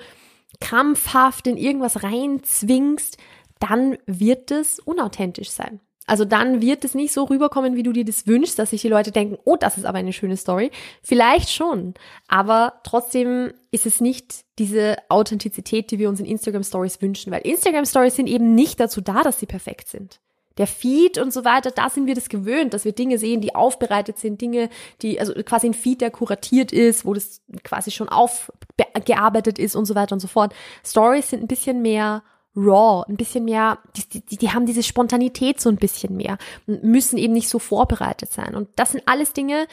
krampfhaft 0.60 1.46
in 1.46 1.56
irgendwas 1.56 2.02
reinzwingst, 2.02 3.18
dann 3.60 3.98
wird 4.06 4.50
es 4.50 4.78
unauthentisch 4.80 5.50
sein. 5.50 5.80
Also 6.06 6.26
dann 6.26 6.60
wird 6.60 6.84
es 6.84 6.94
nicht 6.94 7.14
so 7.14 7.24
rüberkommen, 7.24 7.76
wie 7.76 7.82
du 7.82 7.92
dir 7.92 8.04
das 8.04 8.26
wünschst, 8.26 8.58
dass 8.58 8.70
sich 8.70 8.82
die 8.82 8.88
Leute 8.88 9.10
denken, 9.10 9.38
oh, 9.44 9.56
das 9.56 9.78
ist 9.78 9.86
aber 9.86 9.98
eine 9.98 10.12
schöne 10.12 10.36
Story. 10.36 10.70
Vielleicht 11.02 11.50
schon, 11.50 11.94
aber 12.28 12.80
trotzdem 12.84 13.54
ist 13.70 13.86
es 13.86 14.02
nicht 14.02 14.44
diese 14.58 14.96
Authentizität, 15.08 15.90
die 15.90 15.98
wir 15.98 16.10
uns 16.10 16.20
in 16.20 16.26
Instagram 16.26 16.62
Stories 16.62 17.00
wünschen, 17.00 17.32
weil 17.32 17.40
Instagram 17.40 17.86
Stories 17.86 18.16
sind 18.16 18.26
eben 18.26 18.54
nicht 18.54 18.80
dazu 18.80 19.00
da, 19.00 19.22
dass 19.22 19.40
sie 19.40 19.46
perfekt 19.46 19.88
sind. 19.88 20.20
Der 20.58 20.66
Feed 20.66 21.18
und 21.18 21.32
so 21.32 21.44
weiter, 21.44 21.70
da 21.70 21.90
sind 21.90 22.06
wir 22.06 22.14
das 22.14 22.28
gewöhnt, 22.28 22.74
dass 22.74 22.84
wir 22.84 22.92
Dinge 22.92 23.18
sehen, 23.18 23.40
die 23.40 23.54
aufbereitet 23.54 24.18
sind, 24.18 24.40
Dinge, 24.40 24.68
die, 25.02 25.18
also 25.18 25.34
quasi 25.44 25.66
ein 25.66 25.74
Feed, 25.74 26.00
der 26.00 26.10
kuratiert 26.10 26.72
ist, 26.72 27.04
wo 27.04 27.14
das 27.14 27.42
quasi 27.64 27.90
schon 27.90 28.08
aufgearbeitet 28.08 29.58
ist 29.58 29.74
und 29.74 29.84
so 29.84 29.94
weiter 29.94 30.12
und 30.12 30.20
so 30.20 30.28
fort. 30.28 30.54
Stories 30.84 31.30
sind 31.30 31.42
ein 31.42 31.48
bisschen 31.48 31.82
mehr 31.82 32.22
raw, 32.56 33.04
ein 33.08 33.16
bisschen 33.16 33.44
mehr, 33.44 33.78
die, 33.96 34.20
die, 34.20 34.36
die 34.36 34.50
haben 34.50 34.66
diese 34.66 34.84
Spontanität 34.84 35.60
so 35.60 35.68
ein 35.68 35.76
bisschen 35.76 36.16
mehr 36.16 36.38
und 36.66 36.84
müssen 36.84 37.18
eben 37.18 37.32
nicht 37.32 37.48
so 37.48 37.58
vorbereitet 37.58 38.32
sein. 38.32 38.54
Und 38.54 38.68
das 38.76 38.92
sind 38.92 39.02
alles 39.06 39.32
Dinge, 39.32 39.66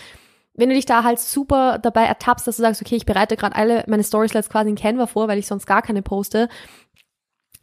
wenn 0.54 0.70
du 0.70 0.76
dich 0.76 0.86
da 0.86 1.04
halt 1.04 1.20
super 1.20 1.80
dabei 1.80 2.04
ertappst, 2.04 2.46
dass 2.46 2.58
du 2.58 2.62
sagst, 2.62 2.82
okay, 2.82 2.96
ich 2.96 3.06
bereite 3.06 3.38
gerade 3.38 3.56
alle 3.56 3.84
meine 3.88 4.04
Storyslides 4.04 4.50
quasi 4.50 4.70
in 4.70 4.76
Canva 4.76 5.08
vor, 5.08 5.28
weil 5.28 5.40
ich 5.40 5.48
sonst 5.48 5.66
gar 5.66 5.82
keine 5.82 6.02
poste, 6.02 6.50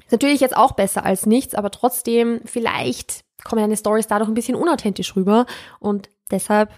ist 0.08 0.12
natürlich 0.12 0.40
jetzt 0.40 0.56
auch 0.56 0.72
besser 0.72 1.04
als 1.04 1.26
nichts, 1.26 1.54
aber 1.54 1.70
trotzdem, 1.70 2.40
vielleicht 2.46 3.24
kommen 3.44 3.60
deine 3.60 3.76
Stories 3.76 4.06
dadurch 4.06 4.28
ein 4.28 4.34
bisschen 4.34 4.54
unauthentisch 4.54 5.14
rüber 5.14 5.44
und 5.80 6.08
deshalb 6.30 6.70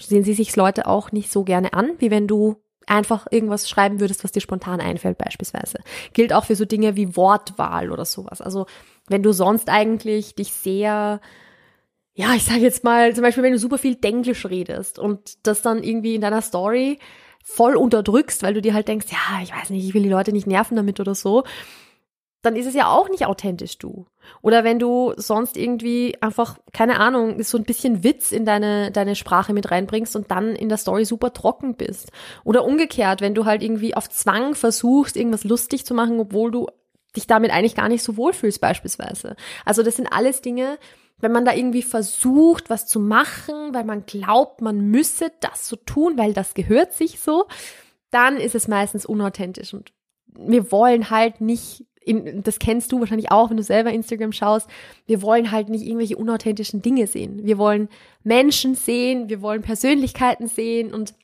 sehen 0.00 0.24
sie 0.24 0.34
sich 0.34 0.56
Leute 0.56 0.88
auch 0.88 1.12
nicht 1.12 1.30
so 1.30 1.44
gerne 1.44 1.74
an, 1.74 1.92
wie 1.98 2.10
wenn 2.10 2.26
du 2.26 2.56
einfach 2.88 3.28
irgendwas 3.30 3.68
schreiben 3.68 4.00
würdest, 4.00 4.24
was 4.24 4.32
dir 4.32 4.40
spontan 4.40 4.80
einfällt 4.80 5.16
beispielsweise. 5.16 5.78
Gilt 6.12 6.32
auch 6.32 6.44
für 6.44 6.56
so 6.56 6.64
Dinge 6.64 6.96
wie 6.96 7.16
Wortwahl 7.16 7.92
oder 7.92 8.04
sowas. 8.04 8.40
Also 8.40 8.66
wenn 9.06 9.22
du 9.22 9.32
sonst 9.32 9.68
eigentlich 9.68 10.34
dich 10.34 10.52
sehr 10.52 11.20
ja, 12.14 12.34
ich 12.34 12.44
sage 12.44 12.60
jetzt 12.60 12.84
mal, 12.84 13.14
zum 13.14 13.22
Beispiel, 13.22 13.42
wenn 13.42 13.52
du 13.52 13.58
super 13.58 13.78
viel 13.78 13.94
Denglisch 13.94 14.44
redest 14.44 14.98
und 14.98 15.46
das 15.46 15.62
dann 15.62 15.82
irgendwie 15.82 16.14
in 16.14 16.20
deiner 16.20 16.42
Story 16.42 16.98
voll 17.42 17.74
unterdrückst, 17.74 18.42
weil 18.42 18.54
du 18.54 18.60
dir 18.60 18.74
halt 18.74 18.88
denkst, 18.88 19.06
ja, 19.10 19.42
ich 19.42 19.52
weiß 19.54 19.70
nicht, 19.70 19.86
ich 19.86 19.94
will 19.94 20.02
die 20.02 20.10
Leute 20.10 20.32
nicht 20.32 20.46
nerven 20.46 20.76
damit 20.76 21.00
oder 21.00 21.14
so, 21.14 21.44
dann 22.42 22.56
ist 22.56 22.66
es 22.66 22.74
ja 22.74 22.88
auch 22.88 23.08
nicht 23.08 23.24
authentisch 23.26 23.78
du. 23.78 24.04
Oder 24.42 24.64
wenn 24.64 24.80
du 24.80 25.14
sonst 25.16 25.56
irgendwie 25.56 26.16
einfach, 26.20 26.58
keine 26.72 26.98
Ahnung, 26.98 27.40
so 27.42 27.56
ein 27.56 27.64
bisschen 27.64 28.02
Witz 28.02 28.32
in 28.32 28.44
deine, 28.44 28.90
deine 28.90 29.14
Sprache 29.14 29.52
mit 29.52 29.70
reinbringst 29.70 30.16
und 30.16 30.30
dann 30.32 30.56
in 30.56 30.68
der 30.68 30.78
Story 30.78 31.04
super 31.04 31.32
trocken 31.32 31.76
bist. 31.76 32.10
Oder 32.42 32.64
umgekehrt, 32.64 33.20
wenn 33.20 33.34
du 33.34 33.44
halt 33.44 33.62
irgendwie 33.62 33.94
auf 33.94 34.10
Zwang 34.10 34.56
versuchst, 34.56 35.16
irgendwas 35.16 35.44
lustig 35.44 35.86
zu 35.86 35.94
machen, 35.94 36.18
obwohl 36.18 36.50
du 36.50 36.66
dich 37.14 37.28
damit 37.28 37.52
eigentlich 37.52 37.76
gar 37.76 37.88
nicht 37.88 38.02
so 38.02 38.16
wohlfühlst 38.16 38.60
beispielsweise. 38.60 39.36
Also 39.64 39.84
das 39.84 39.96
sind 39.96 40.08
alles 40.08 40.40
Dinge, 40.40 40.78
wenn 41.18 41.30
man 41.30 41.44
da 41.44 41.54
irgendwie 41.54 41.82
versucht, 41.82 42.70
was 42.70 42.86
zu 42.86 42.98
machen, 42.98 43.72
weil 43.72 43.84
man 43.84 44.04
glaubt, 44.06 44.60
man 44.60 44.80
müsse 44.80 45.30
das 45.40 45.68
so 45.68 45.76
tun, 45.76 46.18
weil 46.18 46.32
das 46.32 46.54
gehört 46.54 46.92
sich 46.94 47.20
so, 47.20 47.46
dann 48.10 48.36
ist 48.36 48.56
es 48.56 48.66
meistens 48.66 49.06
unauthentisch 49.06 49.72
und 49.72 49.92
wir 50.26 50.72
wollen 50.72 51.10
halt 51.10 51.40
nicht 51.40 51.86
in, 52.04 52.42
das 52.42 52.58
kennst 52.58 52.92
du 52.92 53.00
wahrscheinlich 53.00 53.30
auch, 53.30 53.50
wenn 53.50 53.56
du 53.56 53.62
selber 53.62 53.92
Instagram 53.92 54.32
schaust, 54.32 54.68
wir 55.06 55.22
wollen 55.22 55.50
halt 55.50 55.68
nicht 55.68 55.84
irgendwelche 55.84 56.16
unauthentischen 56.16 56.82
Dinge 56.82 57.06
sehen. 57.06 57.40
Wir 57.44 57.58
wollen 57.58 57.88
Menschen 58.24 58.74
sehen, 58.74 59.28
wir 59.28 59.42
wollen 59.42 59.62
Persönlichkeiten 59.62 60.46
sehen 60.46 60.92
und 60.92 61.14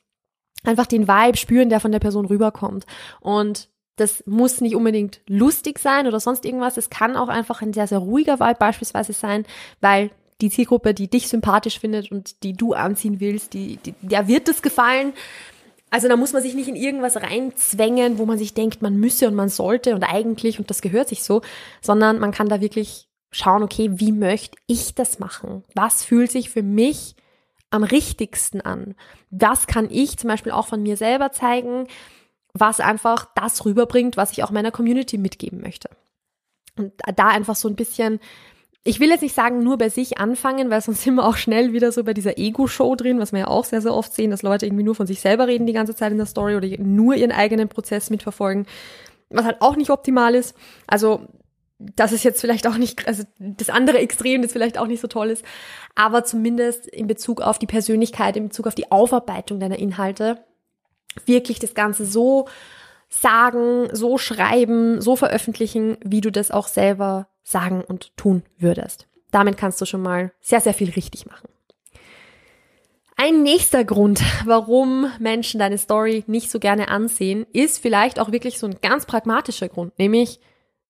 einfach 0.63 0.85
den 0.85 1.07
Vibe 1.07 1.37
spüren, 1.37 1.69
der 1.69 1.79
von 1.79 1.91
der 1.91 1.99
Person 1.99 2.25
rüberkommt. 2.25 2.85
Und 3.21 3.69
das 3.95 4.23
muss 4.25 4.61
nicht 4.61 4.75
unbedingt 4.75 5.21
lustig 5.27 5.79
sein 5.79 6.07
oder 6.07 6.19
sonst 6.19 6.45
irgendwas. 6.45 6.77
Es 6.77 6.89
kann 6.89 7.15
auch 7.15 7.27
einfach 7.27 7.61
ein 7.61 7.73
sehr, 7.73 7.87
sehr 7.87 7.99
ruhiger 7.99 8.39
Vibe 8.39 8.59
beispielsweise 8.59 9.13
sein, 9.13 9.45
weil 9.81 10.11
die 10.41 10.49
Zielgruppe, 10.49 10.93
die 10.93 11.09
dich 11.09 11.27
sympathisch 11.27 11.79
findet 11.79 12.11
und 12.11 12.43
die 12.43 12.53
du 12.53 12.73
anziehen 12.73 13.19
willst, 13.19 13.53
die, 13.53 13.77
die, 13.77 13.93
der 14.01 14.27
wird 14.27 14.47
es 14.47 14.61
gefallen. 14.61 15.13
Also 15.89 16.07
da 16.07 16.15
muss 16.15 16.33
man 16.33 16.41
sich 16.41 16.53
nicht 16.53 16.67
in 16.67 16.75
irgendwas 16.75 17.15
reinzwängen, 17.17 18.17
wo 18.17 18.25
man 18.25 18.37
sich 18.37 18.53
denkt, 18.53 18.81
man 18.81 18.99
müsse 18.99 19.27
und 19.27 19.35
man 19.35 19.49
sollte 19.49 19.95
und 19.95 20.03
eigentlich 20.03 20.59
und 20.59 20.69
das 20.69 20.81
gehört 20.81 21.09
sich 21.09 21.23
so, 21.23 21.41
sondern 21.81 22.19
man 22.19 22.31
kann 22.31 22.49
da 22.49 22.61
wirklich 22.61 23.07
schauen, 23.31 23.63
okay, 23.63 23.89
wie 23.93 24.11
möchte 24.11 24.57
ich 24.67 24.95
das 24.95 25.19
machen? 25.19 25.63
Was 25.75 26.03
fühlt 26.03 26.31
sich 26.31 26.49
für 26.49 26.63
mich 26.63 27.15
am 27.71 27.83
richtigsten 27.83 28.61
an? 28.61 28.95
Was 29.29 29.67
kann 29.67 29.89
ich 29.89 30.17
zum 30.17 30.27
Beispiel 30.27 30.51
auch 30.51 30.67
von 30.67 30.81
mir 30.81 30.97
selber 30.97 31.31
zeigen, 31.31 31.87
was 32.53 32.79
einfach 32.79 33.27
das 33.35 33.65
rüberbringt, 33.65 34.17
was 34.17 34.31
ich 34.31 34.43
auch 34.43 34.51
meiner 34.51 34.71
Community 34.71 35.17
mitgeben 35.17 35.61
möchte? 35.61 35.89
Und 36.75 36.93
da 37.15 37.27
einfach 37.27 37.55
so 37.55 37.67
ein 37.67 37.75
bisschen 37.75 38.19
ich 38.83 38.99
will 38.99 39.09
jetzt 39.09 39.21
nicht 39.21 39.35
sagen, 39.35 39.61
nur 39.61 39.77
bei 39.77 39.89
sich 39.89 40.17
anfangen, 40.17 40.69
weil 40.69 40.81
sonst 40.81 41.03
sind 41.03 41.15
wir 41.15 41.25
auch 41.25 41.37
schnell 41.37 41.73
wieder 41.73 41.91
so 41.91 42.03
bei 42.03 42.13
dieser 42.13 42.37
Ego-Show 42.37 42.95
drin, 42.95 43.19
was 43.19 43.31
wir 43.31 43.39
ja 43.39 43.47
auch 43.47 43.65
sehr, 43.65 43.81
sehr 43.81 43.93
oft 43.93 44.13
sehen, 44.13 44.31
dass 44.31 44.41
Leute 44.41 44.65
irgendwie 44.65 44.83
nur 44.83 44.95
von 44.95 45.07
sich 45.07 45.19
selber 45.19 45.47
reden 45.47 45.67
die 45.67 45.73
ganze 45.73 45.95
Zeit 45.95 46.11
in 46.11 46.17
der 46.17 46.27
Story 46.27 46.55
oder 46.55 46.67
nur 46.79 47.15
ihren 47.15 47.31
eigenen 47.31 47.69
Prozess 47.69 48.09
mitverfolgen, 48.09 48.65
was 49.29 49.45
halt 49.45 49.61
auch 49.61 49.75
nicht 49.75 49.89
optimal 49.91 50.35
ist. 50.35 50.55
Also 50.87 51.27
das 51.79 52.11
ist 52.11 52.23
jetzt 52.23 52.41
vielleicht 52.41 52.67
auch 52.67 52.77
nicht, 52.77 53.07
also 53.07 53.23
das 53.39 53.69
andere 53.69 53.99
Extrem, 53.99 54.41
das 54.41 54.51
vielleicht 54.51 54.77
auch 54.77 54.87
nicht 54.87 54.99
so 54.99 55.07
toll 55.07 55.29
ist, 55.29 55.45
aber 55.95 56.25
zumindest 56.25 56.85
in 56.87 57.07
Bezug 57.07 57.41
auf 57.41 57.57
die 57.57 57.67
Persönlichkeit, 57.67 58.35
in 58.35 58.49
Bezug 58.49 58.67
auf 58.67 58.75
die 58.75 58.91
Aufarbeitung 58.91 59.61
deiner 59.61 59.79
Inhalte, 59.79 60.43
wirklich 61.25 61.57
das 61.59 61.73
Ganze 61.73 62.05
so 62.05 62.47
sagen, 63.07 63.87
so 63.93 64.17
schreiben, 64.17 65.01
so 65.01 65.15
veröffentlichen, 65.15 65.97
wie 66.03 66.21
du 66.21 66.31
das 66.31 66.51
auch 66.51 66.67
selber 66.67 67.27
sagen 67.49 67.83
und 67.83 68.15
tun 68.17 68.43
würdest. 68.57 69.07
Damit 69.31 69.57
kannst 69.57 69.79
du 69.81 69.85
schon 69.85 70.01
mal 70.01 70.31
sehr, 70.39 70.61
sehr 70.61 70.73
viel 70.73 70.91
richtig 70.91 71.25
machen. 71.25 71.49
Ein 73.15 73.43
nächster 73.43 73.83
Grund, 73.83 74.21
warum 74.45 75.11
Menschen 75.19 75.59
deine 75.59 75.77
Story 75.77 76.23
nicht 76.27 76.49
so 76.49 76.59
gerne 76.59 76.87
ansehen, 76.87 77.45
ist 77.51 77.79
vielleicht 77.79 78.19
auch 78.19 78.31
wirklich 78.31 78.59
so 78.59 78.67
ein 78.67 78.77
ganz 78.81 79.05
pragmatischer 79.05 79.67
Grund, 79.67 79.97
nämlich 79.99 80.39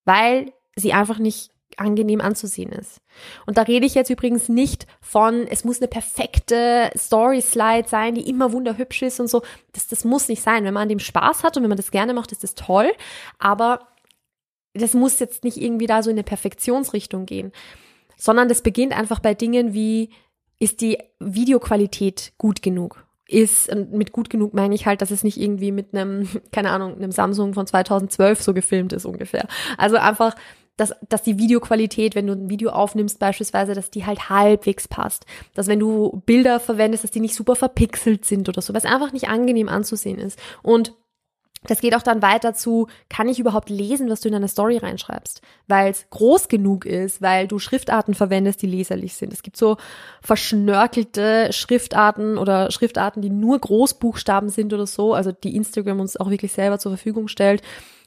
weil 0.06 0.54
sie 0.76 0.94
einfach 0.94 1.18
nicht 1.18 1.52
angenehm 1.78 2.22
anzusehen 2.22 2.72
ist. 2.72 3.02
Und 3.46 3.58
da 3.58 3.64
rede 3.64 3.86
ich 3.86 3.96
jetzt 3.96 4.10
übrigens 4.10 4.50
nicht 4.50 4.86
von, 5.02 5.48
es 5.48 5.64
muss 5.64 5.80
eine 5.80 5.88
perfekte 5.88 6.92
Story-Slide 6.98 7.88
sein, 7.88 8.16
die 8.16 8.30
immer 8.30 8.52
wunderhübsch 8.52 9.02
ist 9.02 9.20
und 9.20 9.28
so. 9.28 9.42
Das, 9.74 9.88
das 9.88 10.04
muss 10.04 10.28
nicht 10.28 10.42
sein. 10.42 10.66
Wenn 10.66 10.74
man 10.74 10.84
an 10.84 10.90
dem 10.90 11.00
Spaß 11.00 11.44
hat 11.44 11.58
und 11.58 11.64
wenn 11.64 11.70
man 11.70 11.78
das 11.78 11.92
gerne 11.92 12.14
macht, 12.14 12.32
ist 12.32 12.44
das 12.44 12.56
toll. 12.56 12.92
Aber 13.40 13.88
das 14.74 14.94
muss 14.94 15.20
jetzt 15.20 15.44
nicht 15.44 15.58
irgendwie 15.58 15.88
da 15.88 16.04
so 16.04 16.10
in 16.10 16.16
eine 16.16 16.24
Perfektionsrichtung 16.24 17.26
gehen, 17.26 17.52
sondern 18.18 18.50
das 18.50 18.62
beginnt 18.62 18.98
einfach 18.98 19.20
bei 19.20 19.34
Dingen 19.34 19.74
wie, 19.74 20.10
ist 20.60 20.82
die 20.82 20.98
Videoqualität 21.20 22.34
gut 22.38 22.62
genug? 22.62 23.06
Ist, 23.28 23.70
und 23.70 23.94
mit 23.94 24.12
gut 24.12 24.30
genug 24.30 24.54
meine 24.54 24.74
ich 24.74 24.88
halt, 24.88 25.02
dass 25.02 25.12
es 25.12 25.24
nicht 25.24 25.40
irgendwie 25.40 25.72
mit 25.72 25.94
einem, 25.94 26.28
keine 26.52 26.72
Ahnung, 26.72 26.96
einem 26.96 27.12
Samsung 27.12 27.54
von 27.54 27.66
2012 27.66 28.42
so 28.42 28.54
gefilmt 28.54 28.92
ist 28.94 29.06
ungefähr. 29.06 29.48
Also 29.78 29.98
einfach, 29.98 30.36
dass, 30.78 30.96
dass 31.08 31.24
die 31.24 31.38
Videoqualität, 31.38 32.16
wenn 32.16 32.28
du 32.28 32.34
ein 32.34 32.50
Video 32.50 32.72
aufnimmst 32.72 33.20
beispielsweise, 33.20 33.74
dass 33.74 33.92
die 33.92 34.06
halt 34.06 34.30
halbwegs 34.30 34.88
passt. 34.88 35.26
Dass 35.54 35.68
wenn 35.68 35.80
du 35.80 36.22
Bilder 36.26 36.60
verwendest, 36.60 37.04
dass 37.04 37.12
die 37.12 37.20
nicht 37.20 37.36
super 37.36 37.56
verpixelt 37.56 38.26
sind 38.26 38.50
oder 38.50 38.62
so, 38.62 38.74
was 38.74 38.86
einfach 38.86 39.12
nicht 39.12 39.30
angenehm 39.30 39.70
anzusehen 39.70 40.18
ist. 40.18 40.40
Und 40.64 40.94
das 41.64 41.82
geht 41.82 41.96
auch 41.96 42.02
dann 42.02 42.22
weiter 42.22 42.54
zu, 42.54 42.88
kann 43.10 43.28
ich 43.28 43.40
überhaupt 43.40 43.70
lesen, 43.70 44.10
was 44.10 44.22
du 44.22 44.30
in 44.30 44.34
deine 44.34 44.48
Story 44.48 44.78
reinschreibst? 44.78 45.42
Weil 45.68 45.92
es 45.92 46.06
groß 46.10 46.48
genug 46.48 46.86
ist, 46.86 47.22
weil 47.22 47.48
du 47.48 47.60
Schriftarten 47.60 48.14
verwendest, 48.14 48.62
die 48.62 48.68
leserlich 48.68 49.16
sind. 49.16 49.34
Es 49.34 49.44
gibt 49.44 49.58
so 49.58 49.78
verschnörkelte 50.22 51.52
Schriftarten 51.52 52.38
oder 52.38 52.72
Schriftarten, 52.72 53.22
die 53.22 53.30
nur 53.30 53.60
Großbuchstaben 53.60 54.50
sind 54.50 54.74
oder 54.74 54.88
so, 54.88 55.14
also 55.14 55.32
die 55.32 55.56
Instagram 55.56 56.00
uns 56.00 56.18
auch 56.18 56.30
wirklich 56.30 56.54
selber 56.54 56.80
zur 56.80 56.94
Verfügung 56.94 57.28
stellt 57.28 57.62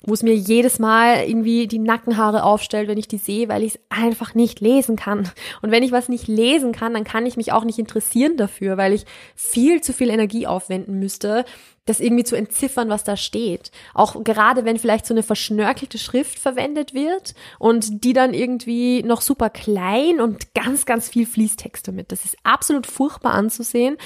wo 0.05 0.15
es 0.15 0.23
mir 0.23 0.35
jedes 0.35 0.79
Mal 0.79 1.29
irgendwie 1.29 1.67
die 1.67 1.79
Nackenhaare 1.79 2.45
aufstellt, 2.45 2.89
wenn 2.89 2.99
ich 2.99 3.09
die 3.09 3.19
sehe, 3.19 3.49
weil 3.49 3.63
ich 3.63 3.75
es 3.75 3.81
einfach 3.89 4.35
nicht 4.35 4.61
lesen 4.61 4.97
kann. 4.97 5.31
Und 5.63 5.71
wenn 5.71 5.83
ich 5.83 5.93
was 5.93 6.09
nicht 6.09 6.29
lesen 6.29 6.73
kann, 6.73 6.95
dann 6.95 7.05
kann 7.05 7.27
ich 7.27 7.37
mich 7.37 7.53
auch 7.53 7.65
nicht 7.65 7.79
interessieren 7.79 8.37
dafür, 8.37 8.77
weil 8.77 8.93
ich 8.93 9.05
viel 9.35 9.81
zu 9.81 9.93
viel 9.93 10.11
Energie 10.11 10.47
aufwenden 10.47 10.99
müsste, 10.99 11.45
das 11.85 12.01
irgendwie 12.01 12.25
zu 12.25 12.37
entziffern, 12.37 12.89
was 12.89 13.05
da 13.05 13.17
steht. 13.17 13.73
Auch 13.93 14.23
gerade 14.23 14.65
wenn 14.65 14.79
vielleicht 14.79 15.07
so 15.07 15.15
eine 15.15 15.23
verschnörkelte 15.23 15.99
Schrift 15.99 16.39
verwendet 16.39 16.95
wird 16.95 17.35
und 17.59 18.05
die 18.05 18.13
dann 18.13 18.35
irgendwie 18.35 19.03
noch 19.03 19.21
super 19.21 19.51
klein 19.51 20.21
und 20.21 20.55
ganz, 20.55 20.87
ganz 20.87 21.09
viel 21.09 21.27
Fließtext 21.27 21.89
damit. 21.89 22.13
Das 22.13 22.25
ist 22.25 22.37
absolut 22.45 22.87
furchtbar 22.87 23.33
anzusehen 23.33 23.97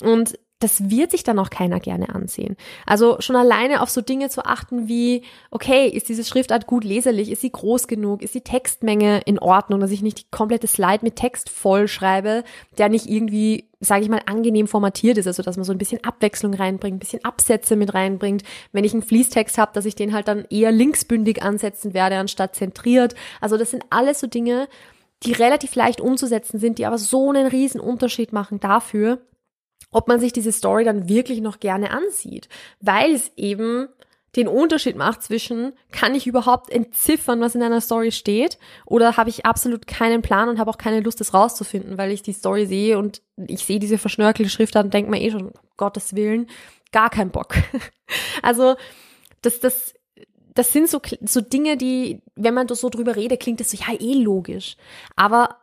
und 0.00 0.38
das 0.58 0.88
wird 0.88 1.10
sich 1.10 1.22
dann 1.22 1.38
auch 1.38 1.50
keiner 1.50 1.80
gerne 1.80 2.14
ansehen. 2.14 2.56
Also 2.86 3.16
schon 3.20 3.36
alleine 3.36 3.82
auf 3.82 3.90
so 3.90 4.00
Dinge 4.00 4.30
zu 4.30 4.46
achten 4.46 4.88
wie, 4.88 5.22
okay, 5.50 5.86
ist 5.86 6.08
diese 6.08 6.24
Schriftart 6.24 6.66
gut 6.66 6.82
leserlich? 6.82 7.30
Ist 7.30 7.42
sie 7.42 7.52
groß 7.52 7.88
genug? 7.88 8.22
Ist 8.22 8.34
die 8.34 8.40
Textmenge 8.40 9.20
in 9.26 9.38
Ordnung, 9.38 9.80
dass 9.80 9.90
ich 9.90 10.00
nicht 10.00 10.18
die 10.18 10.30
komplette 10.30 10.66
Slide 10.66 11.00
mit 11.02 11.16
Text 11.16 11.50
voll 11.50 11.88
schreibe, 11.88 12.42
der 12.78 12.88
nicht 12.88 13.06
irgendwie, 13.06 13.68
sage 13.80 14.04
ich 14.04 14.08
mal, 14.08 14.22
angenehm 14.24 14.66
formatiert 14.66 15.18
ist, 15.18 15.26
also 15.26 15.42
dass 15.42 15.58
man 15.58 15.64
so 15.64 15.72
ein 15.72 15.78
bisschen 15.78 16.02
Abwechslung 16.04 16.54
reinbringt, 16.54 16.96
ein 16.96 17.00
bisschen 17.00 17.24
Absätze 17.24 17.76
mit 17.76 17.92
reinbringt. 17.92 18.42
Wenn 18.72 18.84
ich 18.84 18.94
einen 18.94 19.02
Fließtext 19.02 19.58
habe, 19.58 19.72
dass 19.74 19.84
ich 19.84 19.94
den 19.94 20.14
halt 20.14 20.26
dann 20.26 20.46
eher 20.48 20.72
linksbündig 20.72 21.42
ansetzen 21.42 21.92
werde, 21.92 22.16
anstatt 22.16 22.54
zentriert. 22.54 23.14
Also 23.42 23.58
das 23.58 23.72
sind 23.72 23.84
alles 23.90 24.20
so 24.20 24.26
Dinge, 24.26 24.68
die 25.22 25.32
relativ 25.32 25.74
leicht 25.74 26.00
umzusetzen 26.00 26.58
sind, 26.58 26.78
die 26.78 26.86
aber 26.86 26.96
so 26.96 27.28
einen 27.28 27.46
riesen 27.46 27.80
Unterschied 27.80 28.32
machen 28.32 28.58
dafür, 28.58 29.20
ob 29.90 30.08
man 30.08 30.20
sich 30.20 30.32
diese 30.32 30.52
Story 30.52 30.84
dann 30.84 31.08
wirklich 31.08 31.40
noch 31.40 31.60
gerne 31.60 31.90
ansieht, 31.90 32.48
weil 32.80 33.14
es 33.14 33.32
eben 33.36 33.88
den 34.36 34.48
Unterschied 34.48 34.96
macht 34.96 35.22
zwischen, 35.22 35.72
kann 35.90 36.14
ich 36.14 36.26
überhaupt 36.26 36.70
entziffern, 36.70 37.40
was 37.40 37.54
in 37.54 37.62
einer 37.62 37.80
Story 37.80 38.12
steht, 38.12 38.58
oder 38.84 39.16
habe 39.16 39.30
ich 39.30 39.46
absolut 39.46 39.86
keinen 39.86 40.20
Plan 40.20 40.48
und 40.48 40.58
habe 40.58 40.70
auch 40.70 40.78
keine 40.78 41.00
Lust, 41.00 41.20
das 41.20 41.32
rauszufinden, 41.32 41.96
weil 41.96 42.12
ich 42.12 42.22
die 42.22 42.34
Story 42.34 42.66
sehe 42.66 42.98
und 42.98 43.22
ich 43.36 43.64
sehe 43.64 43.78
diese 43.78 43.96
verschnörkelte 43.96 44.50
Schrift 44.50 44.76
und 44.76 44.92
denke 44.92 45.10
mir 45.10 45.22
eh 45.22 45.30
schon, 45.30 45.46
um 45.46 45.52
Gottes 45.78 46.14
Willen, 46.14 46.48
gar 46.92 47.08
keinen 47.08 47.30
Bock. 47.30 47.54
also, 48.42 48.76
das, 49.40 49.60
das, 49.60 49.94
das 50.52 50.72
sind 50.72 50.90
so, 50.90 51.00
so 51.24 51.40
Dinge, 51.40 51.78
die, 51.78 52.22
wenn 52.34 52.54
man 52.54 52.68
so 52.68 52.90
drüber 52.90 53.16
redet, 53.16 53.40
klingt 53.40 53.60
das 53.60 53.70
so, 53.70 53.78
ja, 53.78 53.98
eh 53.98 54.14
logisch. 54.14 54.76
Aber 55.14 55.56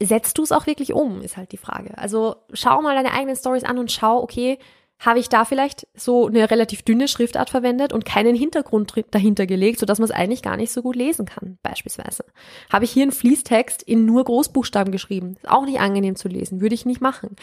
setzt 0.00 0.38
du 0.38 0.42
es 0.42 0.52
auch 0.52 0.66
wirklich 0.66 0.92
um, 0.92 1.22
ist 1.22 1.36
halt 1.36 1.52
die 1.52 1.56
Frage. 1.56 1.96
Also 1.98 2.36
schau 2.52 2.80
mal 2.82 2.94
deine 2.94 3.12
eigenen 3.12 3.36
Stories 3.36 3.64
an 3.64 3.78
und 3.78 3.90
schau, 3.90 4.22
okay, 4.22 4.58
habe 5.00 5.20
ich 5.20 5.28
da 5.28 5.44
vielleicht 5.44 5.86
so 5.94 6.26
eine 6.26 6.50
relativ 6.50 6.82
dünne 6.82 7.06
Schriftart 7.06 7.50
verwendet 7.50 7.92
und 7.92 8.04
keinen 8.04 8.34
Hintergrund 8.34 8.92
dahinter 9.12 9.46
gelegt, 9.46 9.78
sodass 9.78 9.98
man 9.98 10.06
es 10.06 10.14
eigentlich 10.14 10.42
gar 10.42 10.56
nicht 10.56 10.72
so 10.72 10.82
gut 10.82 10.96
lesen 10.96 11.24
kann, 11.24 11.58
beispielsweise. 11.62 12.24
Habe 12.72 12.84
ich 12.84 12.90
hier 12.90 13.04
einen 13.04 13.12
Fließtext 13.12 13.82
in 13.82 14.06
nur 14.06 14.24
Großbuchstaben 14.24 14.90
geschrieben, 14.90 15.36
ist 15.36 15.48
auch 15.48 15.64
nicht 15.64 15.78
angenehm 15.78 16.16
zu 16.16 16.28
lesen, 16.28 16.60
würde 16.60 16.74
ich 16.74 16.84
nicht 16.84 17.00
machen. 17.00 17.36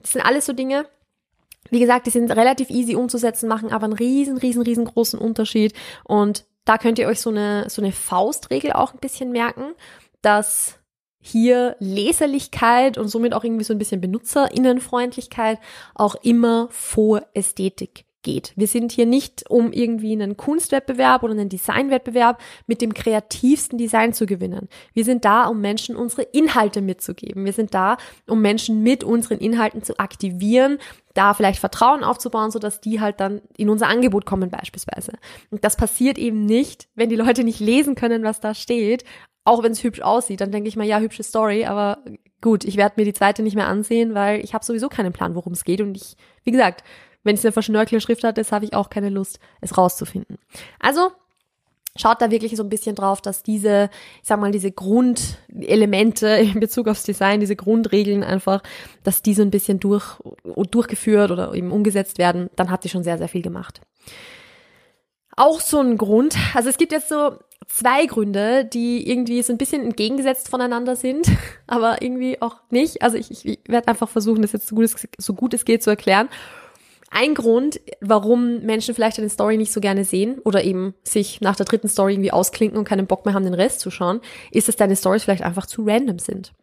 Das 0.00 0.12
sind 0.12 0.22
alles 0.22 0.46
so 0.46 0.54
Dinge, 0.54 0.86
wie 1.70 1.80
gesagt, 1.80 2.06
die 2.06 2.10
sind 2.10 2.30
relativ 2.30 2.70
easy 2.70 2.96
umzusetzen, 2.96 3.48
machen 3.48 3.72
aber 3.72 3.84
einen 3.84 3.92
riesen, 3.92 4.38
riesen, 4.38 4.62
riesengroßen 4.62 5.18
Unterschied 5.18 5.74
und 6.04 6.44
da 6.64 6.78
könnt 6.78 6.98
ihr 6.98 7.08
euch 7.08 7.20
so 7.20 7.30
eine, 7.30 7.68
so 7.68 7.82
eine 7.82 7.92
Faustregel 7.92 8.72
auch 8.72 8.94
ein 8.94 9.00
bisschen 9.00 9.32
merken, 9.32 9.74
dass 10.22 10.78
hier 11.22 11.76
Leserlichkeit 11.78 12.98
und 12.98 13.08
somit 13.08 13.32
auch 13.32 13.44
irgendwie 13.44 13.64
so 13.64 13.72
ein 13.72 13.78
bisschen 13.78 14.00
Benutzerinnenfreundlichkeit 14.00 15.58
auch 15.94 16.16
immer 16.16 16.68
vor 16.70 17.22
Ästhetik 17.32 18.04
geht. 18.22 18.52
Wir 18.56 18.66
sind 18.66 18.92
hier 18.92 19.06
nicht, 19.06 19.48
um 19.50 19.72
irgendwie 19.72 20.12
einen 20.12 20.36
Kunstwettbewerb 20.36 21.22
oder 21.22 21.32
einen 21.32 21.48
Designwettbewerb 21.48 22.40
mit 22.66 22.80
dem 22.80 22.94
kreativsten 22.94 23.78
Design 23.78 24.12
zu 24.12 24.26
gewinnen. 24.26 24.68
Wir 24.94 25.04
sind 25.04 25.24
da, 25.24 25.46
um 25.46 25.60
Menschen 25.60 25.96
unsere 25.96 26.22
Inhalte 26.22 26.80
mitzugeben. 26.80 27.44
Wir 27.44 27.52
sind 27.52 27.74
da, 27.74 27.96
um 28.28 28.40
Menschen 28.40 28.82
mit 28.82 29.04
unseren 29.04 29.38
Inhalten 29.38 29.82
zu 29.82 29.98
aktivieren, 29.98 30.78
da 31.14 31.34
vielleicht 31.34 31.58
Vertrauen 31.58 32.04
aufzubauen, 32.04 32.50
sodass 32.50 32.80
die 32.80 33.00
halt 33.00 33.20
dann 33.20 33.42
in 33.56 33.68
unser 33.68 33.88
Angebot 33.88 34.24
kommen 34.24 34.50
beispielsweise. 34.50 35.12
Und 35.50 35.64
das 35.64 35.76
passiert 35.76 36.16
eben 36.16 36.46
nicht, 36.46 36.88
wenn 36.94 37.10
die 37.10 37.16
Leute 37.16 37.44
nicht 37.44 37.60
lesen 37.60 37.94
können, 37.94 38.22
was 38.22 38.40
da 38.40 38.54
steht 38.54 39.04
auch 39.44 39.62
wenn 39.62 39.72
es 39.72 39.82
hübsch 39.82 40.00
aussieht, 40.00 40.40
dann 40.40 40.52
denke 40.52 40.68
ich 40.68 40.76
mal, 40.76 40.86
ja, 40.86 41.00
hübsche 41.00 41.22
Story, 41.22 41.64
aber 41.64 41.98
gut, 42.40 42.64
ich 42.64 42.76
werde 42.76 42.94
mir 42.96 43.04
die 43.04 43.12
zweite 43.12 43.42
nicht 43.42 43.56
mehr 43.56 43.68
ansehen, 43.68 44.14
weil 44.14 44.40
ich 44.40 44.54
habe 44.54 44.64
sowieso 44.64 44.88
keinen 44.88 45.12
Plan, 45.12 45.34
worum 45.34 45.52
es 45.52 45.64
geht. 45.64 45.80
Und 45.80 45.96
ich, 45.96 46.16
wie 46.44 46.52
gesagt, 46.52 46.84
wenn 47.24 47.34
es 47.34 47.44
eine 47.44 47.52
verschnörkelte 47.52 48.00
Schrift 48.00 48.24
hat, 48.24 48.38
habe 48.52 48.64
ich 48.64 48.74
auch 48.74 48.90
keine 48.90 49.08
Lust, 49.08 49.38
es 49.60 49.76
rauszufinden. 49.76 50.38
Also 50.80 51.10
schaut 51.96 52.20
da 52.20 52.30
wirklich 52.30 52.56
so 52.56 52.62
ein 52.62 52.68
bisschen 52.68 52.94
drauf, 52.94 53.20
dass 53.20 53.42
diese, 53.42 53.90
ich 54.22 54.28
sag 54.28 54.40
mal, 54.40 54.50
diese 54.50 54.72
Grundelemente 54.72 56.28
in 56.28 56.60
Bezug 56.60 56.88
aufs 56.88 57.04
Design, 57.04 57.40
diese 57.40 57.56
Grundregeln 57.56 58.24
einfach, 58.24 58.62
dass 59.02 59.22
die 59.22 59.34
so 59.34 59.42
ein 59.42 59.50
bisschen 59.50 59.78
durch, 59.80 60.18
durchgeführt 60.70 61.30
oder 61.30 61.54
eben 61.54 61.70
umgesetzt 61.70 62.18
werden, 62.18 62.48
dann 62.56 62.70
habt 62.70 62.84
ihr 62.84 62.90
schon 62.90 63.04
sehr, 63.04 63.18
sehr 63.18 63.28
viel 63.28 63.42
gemacht. 63.42 63.80
Auch 65.36 65.60
so 65.60 65.80
ein 65.80 65.96
Grund, 65.96 66.36
also 66.54 66.68
es 66.68 66.76
gibt 66.76 66.92
jetzt 66.92 67.08
so 67.08 67.38
zwei 67.66 68.06
Gründe, 68.06 68.64
die 68.64 69.08
irgendwie 69.08 69.42
so 69.42 69.52
ein 69.52 69.58
bisschen 69.58 69.82
entgegengesetzt 69.82 70.48
voneinander 70.48 70.96
sind, 70.96 71.26
aber 71.66 72.02
irgendwie 72.02 72.40
auch 72.42 72.56
nicht. 72.70 73.02
Also 73.02 73.16
ich, 73.16 73.44
ich 73.46 73.58
werde 73.66 73.88
einfach 73.88 74.08
versuchen, 74.08 74.42
das 74.42 74.52
jetzt 74.52 74.68
so 74.68 74.74
gut, 74.74 74.84
es, 74.84 75.08
so 75.18 75.34
gut 75.34 75.54
es 75.54 75.64
geht 75.64 75.82
zu 75.82 75.90
erklären. 75.90 76.28
Ein 77.10 77.34
Grund, 77.34 77.78
warum 78.00 78.60
Menschen 78.60 78.94
vielleicht 78.94 79.18
eine 79.18 79.28
Story 79.28 79.58
nicht 79.58 79.72
so 79.72 79.80
gerne 79.80 80.04
sehen 80.04 80.38
oder 80.44 80.64
eben 80.64 80.94
sich 81.04 81.42
nach 81.42 81.56
der 81.56 81.66
dritten 81.66 81.88
Story 81.88 82.14
irgendwie 82.14 82.32
ausklinken 82.32 82.78
und 82.78 82.84
keinen 82.88 83.06
Bock 83.06 83.26
mehr 83.26 83.34
haben, 83.34 83.44
den 83.44 83.52
Rest 83.52 83.80
zu 83.80 83.90
schauen, 83.90 84.20
ist, 84.50 84.68
dass 84.68 84.76
deine 84.76 84.96
Stories 84.96 85.24
vielleicht 85.24 85.42
einfach 85.42 85.66
zu 85.66 85.84
random 85.86 86.18
sind. 86.18 86.54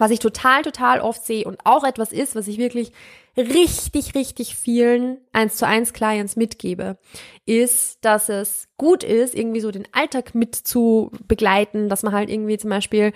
Was 0.00 0.10
ich 0.10 0.18
total, 0.18 0.62
total 0.62 1.00
oft 1.00 1.26
sehe 1.26 1.44
und 1.44 1.58
auch 1.64 1.84
etwas 1.84 2.10
ist, 2.10 2.34
was 2.34 2.48
ich 2.48 2.56
wirklich 2.56 2.90
richtig, 3.36 4.14
richtig 4.14 4.56
vielen 4.56 5.18
1 5.32 5.56
zu 5.56 5.66
1 5.66 5.92
Clients 5.92 6.36
mitgebe, 6.36 6.96
ist, 7.44 8.02
dass 8.02 8.30
es 8.30 8.68
gut 8.78 9.04
ist, 9.04 9.34
irgendwie 9.34 9.60
so 9.60 9.70
den 9.70 9.86
Alltag 9.92 10.34
mit 10.34 10.54
zu 10.54 11.12
begleiten, 11.28 11.90
dass 11.90 12.02
man 12.02 12.14
halt 12.14 12.30
irgendwie 12.30 12.56
zum 12.56 12.70
Beispiel 12.70 13.12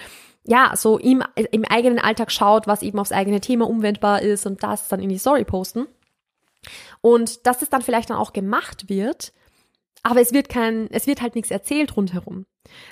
ja, 0.47 0.73
so 0.77 0.99
im, 0.99 1.23
im 1.53 1.65
eigenen 1.65 1.99
Alltag 1.99 2.31
schaut, 2.31 2.67
was 2.67 2.83
eben 2.83 2.99
aufs 2.99 3.13
eigene 3.13 3.41
Thema 3.41 3.67
umwendbar 3.67 4.21
ist 4.21 4.45
und 4.45 4.63
das 4.63 4.89
dann 4.89 5.01
in 5.01 5.09
die 5.09 5.17
Story 5.17 5.45
posten. 5.45 5.87
Und 7.01 7.47
dass 7.47 7.63
es 7.63 7.71
dann 7.71 7.81
vielleicht 7.81 8.11
dann 8.11 8.19
auch 8.19 8.35
gemacht 8.35 8.91
wird, 8.91 9.33
aber 10.05 10.21
es 10.21 10.33
wird 10.33 10.49
kein, 10.49 10.89
es 10.93 11.09
wird 11.09 11.21
halt 11.21 11.35
nichts 11.35 11.51
erzählt 11.51 11.97
rundherum. 11.97 12.47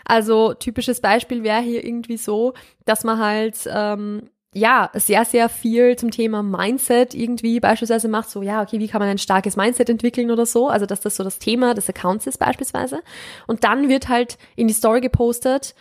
Also 0.05 0.55
typisches 0.55 1.01
Beispiel 1.01 1.45
wäre 1.45 1.61
hier 1.61 1.85
irgendwie 1.85 2.17
so, 2.17 2.55
dass 2.85 3.05
man 3.05 3.19
halt 3.21 3.59
ähm, 3.73 4.29
ja, 4.55 4.91
sehr, 4.95 5.25
sehr 5.25 5.49
viel 5.49 5.97
zum 5.97 6.11
Thema 6.11 6.43
Mindset 6.43 7.15
irgendwie 7.15 7.59
beispielsweise 7.59 8.09
macht, 8.09 8.29
so, 8.29 8.43
ja, 8.43 8.63
okay, 8.63 8.79
wie 8.81 8.89
kann 8.89 9.01
man 9.01 9.09
ein 9.09 9.19
starkes 9.19 9.57
Mindset 9.57 9.89
entwickeln 9.89 10.31
oder 10.31 10.45
so, 10.45 10.69
also 10.69 10.85
dass 10.85 11.01
das 11.01 11.17
so 11.17 11.25
das 11.25 11.39
Thema 11.39 11.73
des 11.75 11.89
Accounts 11.89 12.27
ist 12.27 12.39
beispielsweise. 12.39 13.03
Und 13.47 13.65
dann 13.65 13.89
wird 13.89 14.09
halt 14.09 14.37
in 14.57 14.69
die 14.69 14.75
Story 14.75 15.01
gepostet, 15.01 15.75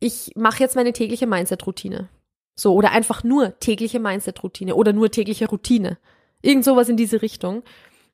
ich 0.00 0.32
mache 0.34 0.60
jetzt 0.60 0.76
meine 0.76 0.92
tägliche 0.92 1.26
Mindset-Routine. 1.26 2.08
So, 2.56 2.74
oder 2.74 2.90
einfach 2.90 3.22
nur 3.22 3.58
tägliche 3.60 4.00
Mindset-Routine 4.00 4.74
oder 4.74 4.92
nur 4.92 5.10
tägliche 5.10 5.48
Routine. 5.48 5.98
Irgend 6.42 6.64
sowas 6.64 6.88
in 6.88 6.96
diese 6.96 7.22
Richtung. 7.22 7.62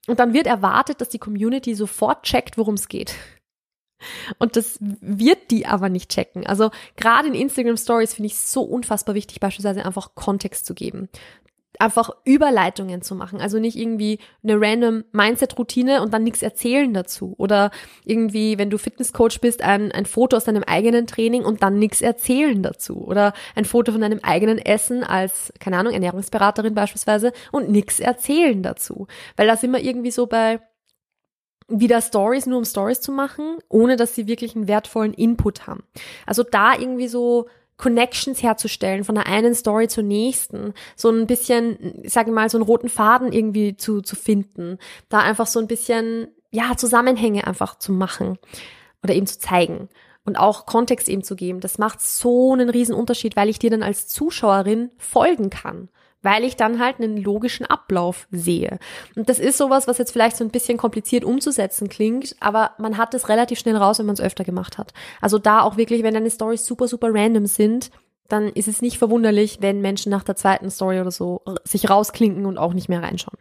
Und 0.07 0.19
dann 0.21 0.35
wird 0.35 0.47
erwartet, 0.47 1.01
dass 1.01 1.09
die 1.09 1.19
Community 1.19 1.75
sofort 1.75 2.25
checkt, 2.25 2.59
worum 2.59 2.75
es 2.75 2.89
geht. 2.89 3.15
Und 4.39 4.57
das 4.57 4.79
wird 4.81 5.51
die 5.51 5.67
aber 5.67 5.89
nicht 5.89 6.11
checken. 6.11 6.47
Also 6.47 6.71
gerade 6.97 7.29
in 7.29 7.35
Instagram 7.35 7.77
Stories 7.77 8.15
finde 8.15 8.27
ich 8.27 8.39
so 8.39 8.63
unfassbar 8.63 9.15
wichtig, 9.15 9.41
beispielsweise 9.41 9.85
einfach 9.85 10.15
Kontext 10.15 10.67
zu 10.67 10.75
geben. 10.75 11.09
Einfach 11.79 12.11
Überleitungen 12.25 13.03
zu 13.03 13.15
machen. 13.15 13.41
Also 13.41 13.59
nicht 13.59 13.77
irgendwie 13.77 14.19
eine 14.43 14.61
random 14.61 15.05
Mindset-Routine 15.13 16.03
und 16.03 16.15
dann 16.15 16.23
nichts 16.23 16.43
erzählen 16.43 16.93
dazu. 16.95 17.35
Oder 17.39 17.71
irgendwie, 18.05 18.59
wenn 18.59 18.71
du 18.71 18.79
Fitnesscoach 18.79 19.41
bist, 19.41 19.63
ein, 19.63 19.93
ein 19.93 20.07
Foto 20.07 20.37
aus 20.37 20.45
deinem 20.45 20.63
eigenen 20.63 21.07
Training 21.07 21.45
und 21.45 21.63
dann 21.63 21.79
nichts 21.79 22.03
erzählen 22.03 22.63
dazu. 22.63 23.05
Oder 23.07 23.33
ein 23.55 23.65
Foto 23.65 23.93
von 23.93 24.01
deinem 24.01 24.21
eigenen 24.23 24.59
Essen 24.59 25.05
als, 25.05 25.53
keine 25.61 25.79
Ahnung, 25.79 25.93
Ernährungsberaterin 25.93 26.75
beispielsweise 26.75 27.33
und 27.53 27.71
nichts 27.71 28.01
erzählen 28.01 28.63
dazu. 28.63 29.07
Weil 29.37 29.47
da 29.47 29.57
sind 29.57 29.73
wir 29.73 29.83
irgendwie 29.83 30.11
so 30.11 30.27
bei, 30.27 30.61
wieder 31.69 32.01
Stories 32.01 32.47
nur 32.47 32.59
um 32.59 32.65
Stories 32.65 33.01
zu 33.01 33.13
machen, 33.13 33.59
ohne 33.69 33.97
dass 33.97 34.15
sie 34.15 34.27
wirklich 34.27 34.55
einen 34.55 34.69
wertvollen 34.69 35.15
Input 35.15 35.67
haben. 35.67 35.85
Also 36.27 36.43
da 36.43 36.75
irgendwie 36.75 37.09
so 37.09 37.49
Connections 37.77 38.43
herzustellen 38.43 39.05
von 39.05 39.15
der 39.15 39.27
einen 39.27 39.55
Story 39.55 39.89
zur 39.89 40.05
nächsten, 40.05 40.75
so 40.97 41.11
ein 41.11 41.27
bisschen, 41.27 42.03
sage 42.05 42.31
ich 42.31 42.35
mal, 42.35 42.49
so 42.49 42.59
einen 42.59 42.67
roten 42.67 42.89
Faden 42.89 43.33
irgendwie 43.33 43.77
zu, 43.77 44.01
zu 44.01 44.17
finden, 44.17 44.79
da 45.09 45.21
einfach 45.21 45.47
so 45.47 45.59
ein 45.59 45.67
bisschen, 45.67 46.29
ja, 46.51 46.77
Zusammenhänge 46.77 47.47
einfach 47.47 47.79
zu 47.79 47.93
machen 47.93 48.39
oder 49.03 49.15
eben 49.15 49.27
zu 49.27 49.39
zeigen 49.39 49.89
und 50.25 50.37
auch 50.37 50.67
Kontext 50.67 51.09
eben 51.09 51.25
zu 51.25 51.37
geben. 51.37 51.61
Das 51.61 51.79
macht 51.79 52.01
so 52.01 52.53
einen 52.53 52.71
riesen 52.71 52.95
Unterschied, 52.95 53.37
weil 53.37 53.49
ich 53.49 53.59
dir 53.59 53.71
dann 53.71 53.83
als 53.83 54.07
Zuschauerin 54.09 54.91
folgen 54.97 55.51
kann 55.51 55.89
weil 56.25 56.43
ich 56.43 56.57
dann 56.57 56.81
halt 56.81 56.99
einen 56.99 57.19
logischen 57.19 57.67
Ablauf 57.67 58.27
sehe. 58.31 58.79
Und 59.15 59.29
das 59.29 59.39
ist 59.39 59.59
sowas, 59.59 59.87
was 59.87 59.99
jetzt 59.99 60.11
vielleicht 60.11 60.37
so 60.37 60.45
ein 60.45 60.51
bisschen 60.51 60.79
kompliziert 60.79 61.23
umzusetzen 61.23 61.89
klingt, 61.89 62.35
aber 62.41 62.73
man 62.79 62.97
hat 62.97 63.15
es 63.15 63.29
relativ 63.29 63.59
schnell 63.59 63.77
raus, 63.77 63.99
wenn 63.99 64.07
man 64.07 64.15
es 64.15 64.21
öfter 64.21 64.43
gemacht 64.43 64.79
hat. 64.79 64.93
Also 65.21 65.39
da 65.39 65.63
auch 65.63 65.77
wirklich, 65.77 66.03
wenn 66.03 66.15
deine 66.15 66.31
Stories 66.31 66.65
super, 66.65 66.89
super 66.89 67.09
random 67.13 67.47
sind, 67.47 67.91
dann 68.29 68.49
ist 68.49 68.69
es 68.69 68.81
nicht 68.81 68.99
verwunderlich, 68.99 69.59
wenn 69.61 69.83
Menschen 69.83 70.11
nach 70.11 70.25
der 70.25 70.35
zweiten 70.35 70.71
Story 70.71 70.99
oder 70.99 71.11
so 71.11 71.43
sich 71.63 71.91
rausklinken 71.91 72.47
und 72.47 72.57
auch 72.57 72.73
nicht 72.73 72.89
mehr 72.89 73.03
reinschauen. 73.03 73.39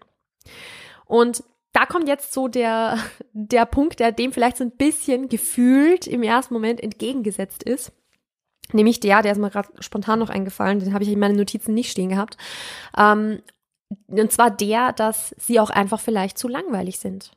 Und 1.05 1.43
da 1.71 1.85
kommt 1.85 2.07
jetzt 2.07 2.33
so 2.33 2.49
der, 2.49 2.97
der 3.33 3.65
Punkt, 3.65 4.01
der 4.01 4.11
dem 4.11 4.33
vielleicht 4.33 4.57
so 4.57 4.63
ein 4.65 4.71
bisschen 4.71 5.29
gefühlt 5.29 6.05
im 6.05 6.21
ersten 6.21 6.53
Moment 6.53 6.83
entgegengesetzt 6.83 7.63
ist. 7.63 7.93
Nämlich 8.73 8.99
der, 8.99 9.21
der 9.21 9.31
ist 9.31 9.37
mir 9.37 9.49
gerade 9.49 9.69
spontan 9.79 10.19
noch 10.19 10.29
eingefallen, 10.29 10.79
den 10.79 10.93
habe 10.93 11.03
ich 11.03 11.11
in 11.11 11.19
meinen 11.19 11.37
Notizen 11.37 11.73
nicht 11.73 11.91
stehen 11.91 12.09
gehabt. 12.09 12.37
Ähm, 12.97 13.41
und 14.07 14.31
zwar 14.31 14.51
der, 14.51 14.91
dass 14.93 15.35
sie 15.37 15.59
auch 15.59 15.69
einfach 15.69 15.99
vielleicht 15.99 16.37
zu 16.37 16.47
langweilig 16.47 16.99
sind. 16.99 17.31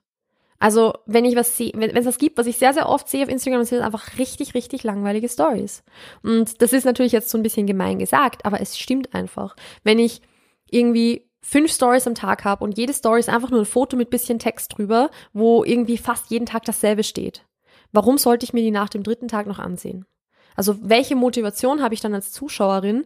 Also, 0.59 0.95
wenn 1.05 1.27
ich 1.27 1.37
was 1.37 1.57
sehe, 1.57 1.73
wenn, 1.75 1.95
es 1.95 2.07
was 2.07 2.19
gibt, 2.19 2.39
was 2.39 2.47
ich 2.47 2.57
sehr, 2.57 2.73
sehr 2.73 2.89
oft 2.89 3.09
sehe 3.09 3.23
auf 3.23 3.29
Instagram, 3.29 3.65
sind 3.65 3.83
einfach 3.83 4.19
richtig, 4.19 4.55
richtig 4.55 4.85
langweilige 4.85 5.29
Stories. 5.29 5.85
Und 6.23 6.63
das 6.63 6.73
ist 6.73 6.87
natürlich 6.87 7.13
jetzt 7.13 7.29
so 7.29 7.37
ein 7.37 7.43
bisschen 7.43 7.67
gemein 7.67 7.99
gesagt, 7.99 8.47
aber 8.47 8.61
es 8.61 8.79
stimmt 8.79 9.15
einfach. 9.15 9.55
Wenn 9.85 9.99
ich 9.99 10.23
irgendwie 10.71 11.29
fünf 11.43 11.73
Stories 11.73 12.07
am 12.07 12.15
Tag 12.15 12.45
habe 12.45 12.65
und 12.65 12.79
jede 12.79 12.95
Story 12.95 13.21
ist 13.21 13.29
einfach 13.29 13.51
nur 13.51 13.61
ein 13.61 13.67
Foto 13.67 13.97
mit 13.97 14.11
bisschen 14.11 14.39
Text 14.39 14.77
drüber, 14.77 15.11
wo 15.33 15.63
irgendwie 15.63 15.99
fast 15.99 16.31
jeden 16.31 16.47
Tag 16.47 16.65
dasselbe 16.65 17.05
steht. 17.05 17.45
Warum 17.93 18.19
sollte 18.19 18.45
ich 18.45 18.53
mir 18.53 18.63
die 18.63 18.71
nach 18.71 18.89
dem 18.89 19.03
dritten 19.03 19.29
Tag 19.29 19.47
noch 19.47 19.59
ansehen? 19.59 20.07
Also 20.57 20.77
welche 20.81 21.17
Motivation 21.17 21.83
habe 21.83 21.95
ich 21.95 22.01
dann 22.01 22.15
als 22.15 22.33
Zuschauerin, 22.33 23.05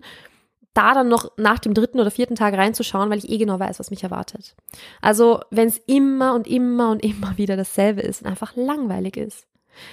da 0.74 0.94
dann 0.94 1.08
noch 1.08 1.32
nach 1.36 1.58
dem 1.58 1.74
dritten 1.74 1.98
oder 2.00 2.10
vierten 2.10 2.36
Tag 2.36 2.54
reinzuschauen, 2.54 3.10
weil 3.10 3.18
ich 3.18 3.28
eh 3.28 3.38
genau 3.38 3.58
weiß, 3.58 3.80
was 3.80 3.90
mich 3.90 4.04
erwartet. 4.04 4.54
Also 5.00 5.40
wenn 5.50 5.68
es 5.68 5.78
immer 5.86 6.34
und 6.34 6.46
immer 6.46 6.90
und 6.90 7.02
immer 7.02 7.36
wieder 7.36 7.56
dasselbe 7.56 8.02
ist 8.02 8.22
und 8.22 8.28
einfach 8.28 8.54
langweilig 8.56 9.16
ist. 9.16 9.46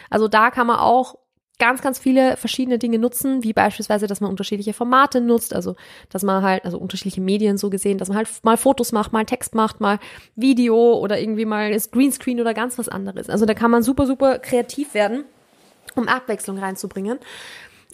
Also 0.10 0.28
da 0.28 0.52
kann 0.52 0.68
man 0.68 0.78
auch 0.78 1.16
ganz, 1.60 1.82
ganz 1.82 1.98
viele 1.98 2.38
verschiedene 2.38 2.78
Dinge 2.78 3.00
nutzen, 3.00 3.44
wie 3.44 3.54
beispielsweise, 3.54 4.06
dass 4.06 4.22
man 4.22 4.30
unterschiedliche 4.30 4.74
Formate 4.74 5.22
nutzt, 5.22 5.56
also 5.56 5.76
dass 6.10 6.22
man 6.22 6.44
halt, 6.44 6.66
also 6.66 6.78
unterschiedliche 6.78 7.22
Medien 7.22 7.58
so 7.58 7.72
gesehen, 7.72 7.98
dass 7.98 8.10
man 8.10 8.18
halt 8.18 8.30
mal 8.44 8.58
Fotos 8.58 8.92
macht, 8.92 9.12
mal 9.12 9.26
Text 9.26 9.56
macht, 9.56 9.82
mal 9.82 10.00
Video 10.36 10.94
oder 10.94 11.20
irgendwie 11.20 11.46
mal 11.46 11.76
Greenscreen 11.92 12.40
oder 12.40 12.54
ganz 12.54 12.78
was 12.78 12.90
anderes. 12.90 13.30
Also 13.30 13.46
da 13.46 13.56
kann 13.56 13.72
man 13.72 13.82
super, 13.82 14.06
super 14.06 14.38
kreativ 14.38 14.94
werden, 14.94 15.26
um 15.98 16.08
Abwechslung 16.08 16.58
reinzubringen. 16.58 17.20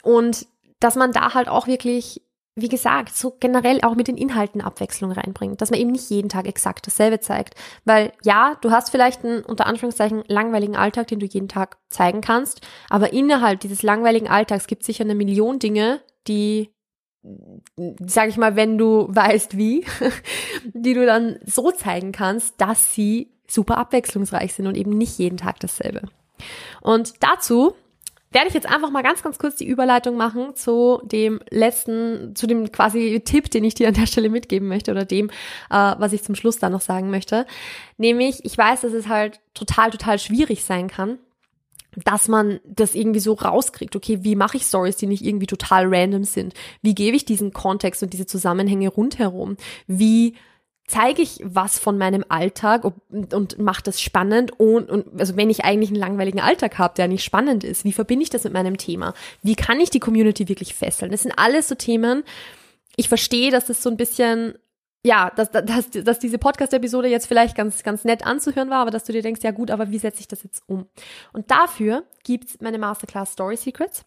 Und 0.04 0.48
dass 0.80 0.96
man 0.96 1.12
da 1.12 1.34
halt 1.34 1.48
auch 1.48 1.68
wirklich 1.68 2.22
wie 2.56 2.70
gesagt, 2.70 3.16
so 3.16 3.36
generell 3.40 3.82
auch 3.82 3.96
mit 3.96 4.08
den 4.08 4.18
Inhalten 4.18 4.62
Abwechslung 4.62 5.12
reinbringt, 5.12 5.60
dass 5.60 5.72
man 5.72 5.80
eben 5.80 5.92
nicht 5.92 6.10
jeden 6.12 6.30
Tag 6.30 6.48
exakt 6.48 6.86
dasselbe 6.86 7.20
zeigt. 7.20 7.56
Weil 7.84 8.14
ja, 8.24 8.56
du 8.62 8.70
hast 8.70 8.92
vielleicht 8.92 9.26
einen 9.26 9.44
unter 9.44 9.66
Anführungszeichen 9.66 10.24
langweiligen 10.28 10.76
Alltag, 10.76 11.08
den 11.08 11.20
du 11.20 11.26
jeden 11.26 11.48
Tag 11.48 11.78
zeigen 11.90 12.22
kannst, 12.22 12.62
aber 12.90 13.12
innerhalb 13.12 13.60
dieses 13.62 13.82
langweiligen 13.82 14.28
Alltags 14.28 14.68
gibt 14.68 14.84
es 14.84 14.86
sicher 14.86 15.04
eine 15.04 15.16
Million 15.16 15.58
Dinge, 15.58 16.02
die, 16.28 16.70
sag 18.06 18.30
ich 18.30 18.38
mal, 18.38 18.56
wenn 18.56 18.78
du 18.78 19.08
weißt 19.10 19.58
wie, 19.58 19.86
die 20.74 20.94
du 20.94 21.08
dann 21.08 21.40
so 21.46 21.72
zeigen 21.72 22.12
kannst, 22.12 22.62
dass 22.62 22.94
sie 22.94 23.32
super 23.48 23.78
abwechslungsreich 23.80 24.54
sind 24.54 24.68
und 24.68 24.78
eben 24.78 24.92
nicht 24.92 25.18
jeden 25.18 25.38
Tag 25.38 25.60
dasselbe. 25.60 26.04
Und 26.82 27.14
dazu 27.22 27.74
werde 28.34 28.48
ich 28.48 28.54
jetzt 28.54 28.70
einfach 28.70 28.90
mal 28.90 29.04
ganz, 29.04 29.22
ganz 29.24 29.38
kurz 29.38 29.56
die 29.56 29.68
Überleitung 29.68 30.18
machen 30.18 30.56
zu 30.56 31.02
dem 31.04 31.40
letzten, 31.50 32.36
zu 32.36 32.48
dem 32.48 32.72
quasi 32.72 33.22
Tipp, 33.24 33.52
den 33.52 33.64
ich 33.64 33.76
dir 33.76 33.88
an 33.88 33.94
der 33.94 34.08
Stelle 34.08 34.30
mitgeben 34.30 34.68
möchte 34.68 34.92
oder 34.92 35.06
dem, 35.06 35.30
äh, 35.30 35.96
was 35.98 36.14
ich 36.14 36.24
zum 36.24 36.36
Schluss 36.36 36.60
dann 36.60 36.72
noch 36.72 36.82
sagen 36.82 37.10
möchte. 37.10 37.46
Nämlich, 37.98 38.44
ich 38.44 38.58
weiß, 38.58 38.82
dass 38.82 38.94
es 38.94 39.08
halt 39.08 39.40
total, 39.54 39.92
total 39.92 40.20
schwierig 40.20 40.64
sein 40.64 40.88
kann, 40.88 41.20
dass 42.06 42.28
man 42.28 42.60
das 42.66 42.96
irgendwie 42.96 43.20
so 43.20 43.34
rauskriegt. 43.34 43.96
Okay, 43.96 44.24
wie 44.24 44.36
mache 44.36 44.58
ich 44.58 44.64
Stories, 44.64 44.98
die 44.98 45.08
nicht 45.08 45.24
irgendwie 45.24 45.46
total 45.46 45.86
random 45.88 46.24
sind? 46.24 46.54
Wie 46.82 46.96
gebe 46.96 47.16
ich 47.16 47.26
diesen 47.26 47.54
Kontext 47.54 48.02
und 48.04 48.14
diese 48.14 48.26
Zusammenhänge 48.26 48.90
rundherum? 48.90 49.58
Wie 49.88 50.36
zeige 50.88 51.22
ich 51.22 51.40
was 51.44 51.80
von 51.80 51.98
meinem 51.98 52.26
Alltag 52.30 52.84
und, 52.84 53.34
und 53.34 53.58
mache 53.58 53.84
das 53.84 54.02
spannend 54.02 54.60
und, 54.60 54.90
und 54.90 55.20
also 55.20 55.38
wenn 55.38 55.50
ich 55.50 55.64
eigentlich 55.64 55.90
einen 55.90 56.00
langweiligen 56.00 56.42
Alltag 56.42 56.78
habe, 56.78 56.94
der 56.96 57.08
nicht 57.08 57.24
spannend 57.24 57.64
ist, 57.64 57.86
wie 57.86 57.94
verbinde 57.94 58.24
ich 58.24 58.30
das 58.30 58.44
mit 58.44 58.54
meinem 58.54 58.78
Thema? 58.78 59.14
Wie 59.42 59.56
kann 59.56 59.80
ich 59.80 59.90
die 59.90 60.00
Community 60.00 60.50
wirklich 60.50 60.76
fesseln? 60.76 61.12
Das 61.12 61.24
sind 61.24 61.34
alles 61.38 61.68
so 61.68 61.76
Themen. 61.76 62.24
Ich 62.96 63.08
verstehe, 63.08 63.50
dass 63.50 63.66
das 63.66 63.82
so 63.82 63.90
ein 63.90 63.98
bisschen 63.98 64.56
ja, 65.06 65.32
dass, 65.36 65.52
dass, 65.52 65.90
dass 65.90 66.20
diese 66.20 66.38
Podcast-Episode 66.38 67.10
jetzt 67.10 67.28
vielleicht 67.28 67.58
ganz, 67.58 67.84
ganz 67.84 68.06
nett 68.06 68.26
anzuhören 68.26 68.70
war, 68.70 68.78
aber 68.78 68.92
dass 68.92 69.04
du 69.04 69.12
dir 69.12 69.22
denkst, 69.22 69.42
ja 69.44 69.52
gut, 69.52 69.70
aber 69.70 69.92
wie 69.92 69.98
setze 69.98 70.22
ich 70.22 70.30
das 70.30 70.44
jetzt 70.44 70.64
um? 70.66 70.88
Und 71.34 71.52
dafür 71.52 72.06
gibt's 72.24 72.58
meine 72.62 72.78
Masterclass 72.78 73.34
Story 73.34 73.58
Secrets 73.58 74.06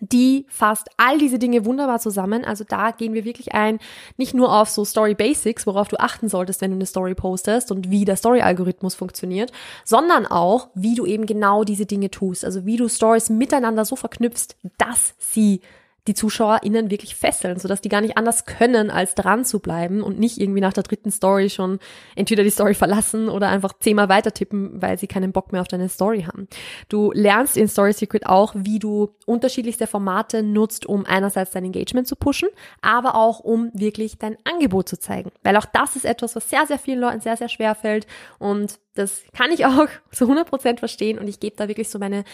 die 0.00 0.46
fasst 0.48 0.88
all 0.96 1.18
diese 1.18 1.38
Dinge 1.38 1.64
wunderbar 1.64 1.98
zusammen. 1.98 2.44
Also 2.44 2.64
da 2.64 2.90
gehen 2.90 3.14
wir 3.14 3.24
wirklich 3.24 3.54
ein, 3.54 3.78
nicht 4.16 4.34
nur 4.34 4.52
auf 4.52 4.68
so 4.68 4.84
Story 4.84 5.14
Basics, 5.14 5.66
worauf 5.66 5.88
du 5.88 5.98
achten 5.98 6.28
solltest, 6.28 6.60
wenn 6.60 6.70
du 6.70 6.76
eine 6.76 6.86
Story 6.86 7.14
postest 7.14 7.72
und 7.72 7.90
wie 7.90 8.04
der 8.04 8.16
Story-Algorithmus 8.16 8.94
funktioniert, 8.94 9.52
sondern 9.84 10.26
auch, 10.26 10.68
wie 10.74 10.94
du 10.94 11.06
eben 11.06 11.26
genau 11.26 11.64
diese 11.64 11.86
Dinge 11.86 12.10
tust. 12.10 12.44
Also 12.44 12.66
wie 12.66 12.76
du 12.76 12.88
Stories 12.88 13.30
miteinander 13.30 13.84
so 13.84 13.96
verknüpfst, 13.96 14.56
dass 14.78 15.14
sie 15.18 15.60
die 16.06 16.14
ZuschauerInnen 16.14 16.90
wirklich 16.90 17.16
fesseln, 17.16 17.58
sodass 17.58 17.80
die 17.80 17.88
gar 17.88 18.00
nicht 18.00 18.16
anders 18.16 18.46
können, 18.46 18.90
als 18.90 19.14
dran 19.14 19.44
zu 19.44 19.60
bleiben 19.60 20.02
und 20.02 20.18
nicht 20.18 20.38
irgendwie 20.38 20.60
nach 20.60 20.72
der 20.72 20.82
dritten 20.82 21.10
Story 21.10 21.50
schon 21.50 21.78
entweder 22.16 22.42
die 22.42 22.50
Story 22.50 22.74
verlassen 22.74 23.28
oder 23.28 23.48
einfach 23.48 23.74
zehnmal 23.78 24.08
weiter 24.08 24.32
tippen, 24.32 24.80
weil 24.80 24.98
sie 24.98 25.06
keinen 25.06 25.32
Bock 25.32 25.52
mehr 25.52 25.60
auf 25.60 25.68
deine 25.68 25.88
Story 25.88 26.22
haben. 26.22 26.48
Du 26.88 27.12
lernst 27.12 27.56
in 27.56 27.68
Story 27.68 27.92
Secret 27.92 28.26
auch, 28.26 28.54
wie 28.56 28.78
du 28.78 29.10
unterschiedlichste 29.26 29.86
Formate 29.86 30.42
nutzt, 30.42 30.86
um 30.86 31.04
einerseits 31.04 31.50
dein 31.50 31.64
Engagement 31.64 32.08
zu 32.08 32.16
pushen, 32.16 32.48
aber 32.80 33.14
auch 33.14 33.40
um 33.40 33.70
wirklich 33.74 34.18
dein 34.18 34.38
Angebot 34.44 34.88
zu 34.88 34.98
zeigen. 34.98 35.30
Weil 35.42 35.56
auch 35.56 35.66
das 35.66 35.94
ist 35.94 36.06
etwas, 36.06 36.34
was 36.34 36.48
sehr, 36.48 36.66
sehr 36.66 36.78
vielen 36.78 37.00
Leuten 37.00 37.20
sehr, 37.20 37.36
sehr 37.36 37.48
schwer 37.48 37.74
fällt 37.74 38.06
und 38.38 38.78
das 38.94 39.22
kann 39.36 39.52
ich 39.52 39.64
auch 39.66 39.86
zu 40.12 40.24
100% 40.24 40.78
verstehen 40.78 41.18
und 41.18 41.28
ich 41.28 41.38
gebe 41.38 41.56
da 41.56 41.68
wirklich 41.68 41.88
so 41.90 41.98
meine 41.98 42.24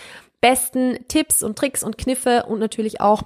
besten 0.40 0.98
Tipps 1.08 1.42
und 1.42 1.58
Tricks 1.58 1.82
und 1.82 1.98
Kniffe 1.98 2.44
und 2.46 2.58
natürlich 2.58 3.00
auch 3.00 3.22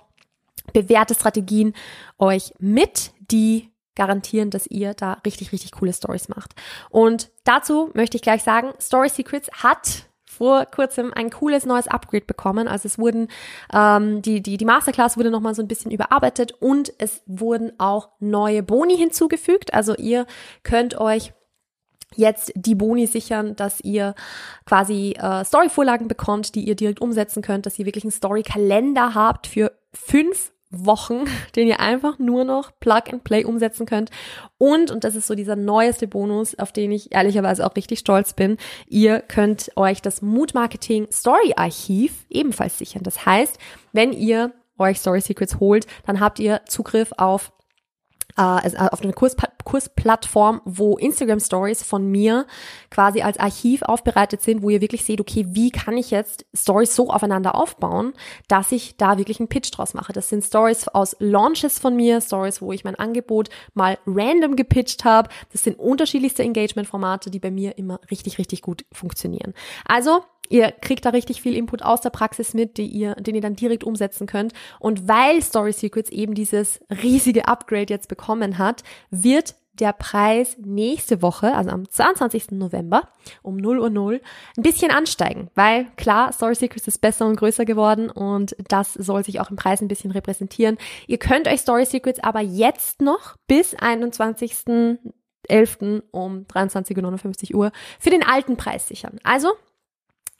bewährte 0.72 1.14
Strategien 1.14 1.74
euch 2.18 2.52
mit, 2.58 3.12
die 3.30 3.70
garantieren, 3.94 4.50
dass 4.50 4.66
ihr 4.66 4.94
da 4.94 5.14
richtig, 5.26 5.52
richtig 5.52 5.72
coole 5.72 5.92
Stories 5.92 6.28
macht. 6.28 6.54
Und 6.88 7.30
dazu 7.44 7.90
möchte 7.94 8.16
ich 8.16 8.22
gleich 8.22 8.42
sagen, 8.42 8.72
Story 8.80 9.08
Secrets 9.08 9.50
hat 9.62 10.08
vor 10.38 10.66
kurzem 10.66 11.12
ein 11.12 11.30
cooles 11.30 11.66
neues 11.66 11.88
Upgrade 11.88 12.24
bekommen. 12.24 12.68
Also 12.68 12.86
es 12.86 12.98
wurden 12.98 13.28
ähm, 13.74 14.22
die 14.22 14.40
die 14.40 14.56
die 14.56 14.64
Masterclass 14.64 15.16
wurde 15.16 15.32
noch 15.32 15.40
mal 15.40 15.54
so 15.54 15.62
ein 15.62 15.68
bisschen 15.68 15.90
überarbeitet 15.90 16.52
und 16.60 16.92
es 16.98 17.22
wurden 17.26 17.72
auch 17.78 18.10
neue 18.20 18.62
Boni 18.62 18.96
hinzugefügt. 18.96 19.74
Also 19.74 19.96
ihr 19.96 20.26
könnt 20.62 20.96
euch 20.96 21.32
jetzt 22.14 22.52
die 22.54 22.76
Boni 22.76 23.06
sichern, 23.06 23.56
dass 23.56 23.80
ihr 23.80 24.14
quasi 24.64 25.14
äh, 25.18 25.44
Story-Vorlagen 25.44 26.08
bekommt, 26.08 26.54
die 26.54 26.64
ihr 26.66 26.76
direkt 26.76 27.00
umsetzen 27.00 27.42
könnt, 27.42 27.66
dass 27.66 27.78
ihr 27.78 27.86
wirklich 27.86 28.04
einen 28.04 28.12
Story-Kalender 28.12 29.14
habt 29.14 29.46
für 29.48 29.72
fünf 29.92 30.52
Wochen, 30.70 31.24
den 31.56 31.68
ihr 31.68 31.80
einfach 31.80 32.18
nur 32.18 32.44
noch 32.44 32.72
Plug 32.80 33.02
and 33.12 33.24
Play 33.24 33.44
umsetzen 33.44 33.86
könnt. 33.86 34.10
Und, 34.58 34.90
und 34.90 35.04
das 35.04 35.14
ist 35.14 35.26
so 35.26 35.34
dieser 35.34 35.56
neueste 35.56 36.06
Bonus, 36.06 36.58
auf 36.58 36.72
den 36.72 36.92
ich 36.92 37.12
ehrlicherweise 37.12 37.66
auch 37.66 37.74
richtig 37.76 38.00
stolz 38.00 38.32
bin, 38.32 38.56
ihr 38.86 39.20
könnt 39.20 39.70
euch 39.76 40.02
das 40.02 40.22
Mood 40.22 40.54
Marketing 40.54 41.08
Story 41.12 41.54
Archiv 41.56 42.26
ebenfalls 42.28 42.78
sichern. 42.78 43.02
Das 43.02 43.24
heißt, 43.24 43.58
wenn 43.92 44.12
ihr 44.12 44.52
euch 44.78 44.98
Story 44.98 45.20
Secrets 45.20 45.60
holt, 45.60 45.86
dann 46.06 46.20
habt 46.20 46.38
ihr 46.38 46.62
Zugriff 46.66 47.12
auf 47.16 47.52
also 48.38 48.76
auf 48.76 49.02
eine 49.02 49.12
Kurs, 49.12 49.36
Kursplattform, 49.64 50.62
wo 50.64 50.96
Instagram 50.96 51.40
Stories 51.40 51.82
von 51.82 52.10
mir 52.10 52.46
quasi 52.90 53.20
als 53.20 53.38
Archiv 53.38 53.82
aufbereitet 53.82 54.40
sind, 54.40 54.62
wo 54.62 54.70
ihr 54.70 54.80
wirklich 54.80 55.04
seht, 55.04 55.20
okay, 55.20 55.44
wie 55.48 55.70
kann 55.70 55.96
ich 55.96 56.10
jetzt 56.10 56.46
Stories 56.54 56.94
so 56.94 57.10
aufeinander 57.10 57.54
aufbauen, 57.54 58.14
dass 58.48 58.72
ich 58.72 58.96
da 58.96 59.18
wirklich 59.18 59.40
einen 59.40 59.48
Pitch 59.48 59.70
draus 59.76 59.92
mache. 59.92 60.12
Das 60.12 60.28
sind 60.28 60.42
Stories 60.42 60.88
aus 60.88 61.16
Launches 61.18 61.78
von 61.78 61.94
mir, 61.96 62.20
Stories, 62.20 62.62
wo 62.62 62.72
ich 62.72 62.84
mein 62.84 62.94
Angebot 62.94 63.50
mal 63.74 63.98
random 64.06 64.56
gepitcht 64.56 65.04
habe. 65.04 65.28
Das 65.52 65.64
sind 65.64 65.78
unterschiedlichste 65.78 66.42
Engagement-Formate, 66.42 67.30
die 67.30 67.40
bei 67.40 67.50
mir 67.50 67.76
immer 67.76 68.00
richtig, 68.10 68.38
richtig 68.38 68.62
gut 68.62 68.86
funktionieren. 68.92 69.52
Also 69.84 70.22
Ihr 70.48 70.72
kriegt 70.72 71.04
da 71.04 71.10
richtig 71.10 71.42
viel 71.42 71.56
Input 71.56 71.82
aus 71.82 72.00
der 72.00 72.10
Praxis 72.10 72.54
mit, 72.54 72.76
die 72.78 72.86
ihr, 72.86 73.14
den 73.14 73.34
ihr 73.34 73.40
dann 73.40 73.56
direkt 73.56 73.84
umsetzen 73.84 74.26
könnt. 74.26 74.52
Und 74.80 75.08
weil 75.08 75.42
Story 75.42 75.72
Secrets 75.72 76.10
eben 76.10 76.34
dieses 76.34 76.80
riesige 77.02 77.46
Upgrade 77.46 77.92
jetzt 77.92 78.08
bekommen 78.08 78.58
hat, 78.58 78.82
wird 79.10 79.54
der 79.80 79.92
Preis 79.92 80.56
nächste 80.58 81.22
Woche, 81.22 81.54
also 81.54 81.70
am 81.70 81.88
22. 81.88 82.50
November 82.52 83.08
um 83.42 83.56
0 83.56 83.78
Uhr 83.78 83.90
0, 83.90 84.20
ein 84.56 84.62
bisschen 84.62 84.90
ansteigen, 84.90 85.50
weil 85.54 85.86
klar, 85.96 86.32
Story 86.32 86.54
Secrets 86.54 86.88
ist 86.88 87.00
besser 87.00 87.26
und 87.26 87.36
größer 87.36 87.64
geworden 87.64 88.10
und 88.10 88.56
das 88.68 88.94
soll 88.94 89.24
sich 89.24 89.40
auch 89.40 89.50
im 89.50 89.56
Preis 89.56 89.80
ein 89.80 89.88
bisschen 89.88 90.10
repräsentieren. 90.10 90.78
Ihr 91.06 91.18
könnt 91.18 91.46
euch 91.46 91.60
Story 91.60 91.86
Secrets 91.86 92.20
aber 92.20 92.40
jetzt 92.40 93.00
noch 93.00 93.36
bis 93.46 93.74
21. 93.74 94.98
11. 95.48 96.02
um 96.10 96.44
23.59 96.44 97.54
Uhr 97.54 97.72
für 97.98 98.10
den 98.10 98.22
alten 98.22 98.56
Preis 98.58 98.86
sichern. 98.86 99.18
Also 99.22 99.54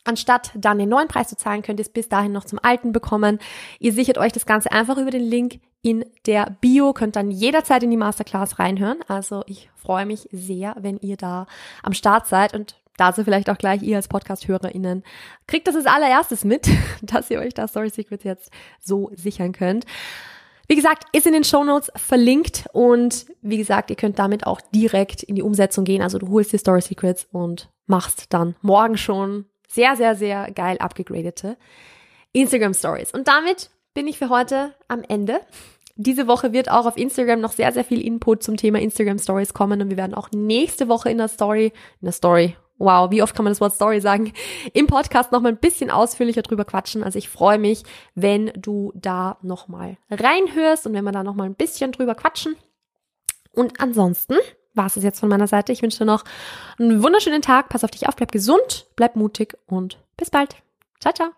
Anstatt 0.09 0.53
dann 0.55 0.79
den 0.79 0.88
neuen 0.88 1.07
Preis 1.07 1.29
zu 1.29 1.37
zahlen, 1.37 1.61
könnt 1.61 1.81
ihr 1.81 1.85
es 1.85 1.92
bis 1.92 2.09
dahin 2.09 2.33
noch 2.33 2.47
zum 2.47 2.59
alten 2.62 2.92
bekommen. 2.92 3.38
Ihr 3.79 3.92
sichert 3.92 4.16
euch 4.16 4.33
das 4.33 4.47
Ganze 4.47 4.73
einfach 4.73 4.97
über 4.97 5.11
den 5.11 5.23
Link 5.23 5.61
in 5.83 6.03
der 6.25 6.57
Bio, 6.62 6.94
könnt 6.94 7.14
dann 7.14 7.31
jederzeit 7.31 7.83
in 7.83 7.90
die 7.90 7.99
Masterclass 7.99 8.59
reinhören. 8.59 9.01
Also 9.07 9.42
ich 9.47 9.68
freue 9.77 10.07
mich 10.07 10.27
sehr, 10.33 10.75
wenn 10.81 10.97
ihr 10.97 11.18
da 11.18 11.47
am 11.83 11.92
Start 11.92 12.27
seid 12.27 12.55
und 12.55 12.81
dazu 12.97 13.23
vielleicht 13.23 13.51
auch 13.51 13.59
gleich 13.59 13.83
ihr 13.83 13.97
als 13.97 14.09
Podcast-HörerInnen 14.09 15.05
kriegt 15.47 15.68
das 15.68 15.77
als 15.77 15.85
allererstes 15.85 16.42
mit, 16.42 16.71
dass 17.03 17.31
ihr 17.31 17.40
euch 17.40 17.53
da 17.53 17.68
Story 17.68 17.90
Secrets 17.90 18.25
jetzt 18.25 18.51
so 18.81 19.11
sichern 19.14 19.53
könnt. 19.53 19.85
Wie 20.68 20.77
gesagt, 20.77 21.05
ist 21.12 21.27
in 21.27 21.35
den 21.35 21.44
Show 21.44 21.64
Notes 21.64 21.92
verlinkt 21.97 22.64
und 22.73 23.27
wie 23.42 23.59
gesagt, 23.59 23.90
ihr 23.90 23.97
könnt 23.97 24.18
damit 24.18 24.47
auch 24.47 24.62
direkt 24.75 25.23
in 25.23 25.35
die 25.35 25.42
Umsetzung 25.42 25.85
gehen. 25.85 26.01
Also 26.01 26.18
du 26.18 26.29
holst 26.31 26.55
die 26.55 26.59
Story 26.59 26.81
Secrets 26.81 27.29
und 27.31 27.68
machst 27.85 28.33
dann 28.33 28.57
morgen 28.62 28.97
schon 28.97 29.44
sehr, 29.68 29.96
sehr, 29.96 30.16
sehr 30.16 30.50
geil 30.50 30.78
abgegradete 30.78 31.57
Instagram 32.33 32.74
Stories. 32.74 33.12
Und 33.12 33.28
damit 33.28 33.70
bin 33.94 34.07
ich 34.09 34.18
für 34.18 34.28
heute 34.28 34.74
am 34.88 35.02
Ende. 35.02 35.40
Diese 35.96 36.26
Woche 36.26 36.52
wird 36.52 36.70
auch 36.70 36.87
auf 36.87 36.96
Instagram 36.96 37.40
noch 37.40 37.52
sehr, 37.52 37.72
sehr 37.72 37.85
viel 37.85 38.00
Input 38.00 38.42
zum 38.42 38.57
Thema 38.57 38.81
Instagram 38.81 39.18
Stories 39.18 39.52
kommen 39.52 39.81
und 39.81 39.90
wir 39.90 39.96
werden 39.96 40.14
auch 40.14 40.31
nächste 40.33 40.88
Woche 40.88 41.11
in 41.11 41.18
der 41.18 41.28
Story, 41.28 41.72
in 42.00 42.04
der 42.04 42.12
Story, 42.12 42.57
wow, 42.78 43.11
wie 43.11 43.22
oft 43.22 43.35
kann 43.35 43.44
man 43.44 43.50
das 43.50 43.61
Wort 43.61 43.74
Story 43.74 44.00
sagen, 44.00 44.33
im 44.72 44.87
Podcast 44.87 45.33
nochmal 45.33 45.52
ein 45.52 45.59
bisschen 45.59 45.90
ausführlicher 45.90 46.42
drüber 46.42 46.64
quatschen. 46.64 47.02
Also 47.02 47.18
ich 47.18 47.28
freue 47.28 47.59
mich, 47.59 47.83
wenn 48.14 48.52
du 48.57 48.92
da 48.94 49.38
nochmal 49.42 49.98
reinhörst 50.11 50.87
und 50.87 50.94
wenn 50.94 51.04
wir 51.04 51.12
da 51.12 51.24
nochmal 51.24 51.46
ein 51.46 51.57
bisschen 51.57 51.90
drüber 51.92 52.14
quatschen. 52.14 52.57
Und 53.52 53.81
ansonsten 53.81 54.37
war 54.78 54.86
es 54.86 54.94
jetzt 54.94 55.20
von 55.20 55.28
meiner 55.28 55.46
Seite. 55.46 55.72
Ich 55.72 55.82
wünsche 55.82 55.98
dir 55.98 56.04
noch 56.06 56.24
einen 56.78 57.02
wunderschönen 57.02 57.42
Tag. 57.42 57.68
Pass 57.68 57.84
auf 57.84 57.90
dich 57.90 58.08
auf, 58.08 58.16
bleib 58.16 58.32
gesund, 58.32 58.86
bleib 58.96 59.16
mutig 59.16 59.58
und 59.66 59.98
bis 60.16 60.30
bald. 60.30 60.56
Ciao, 61.00 61.12
ciao. 61.12 61.38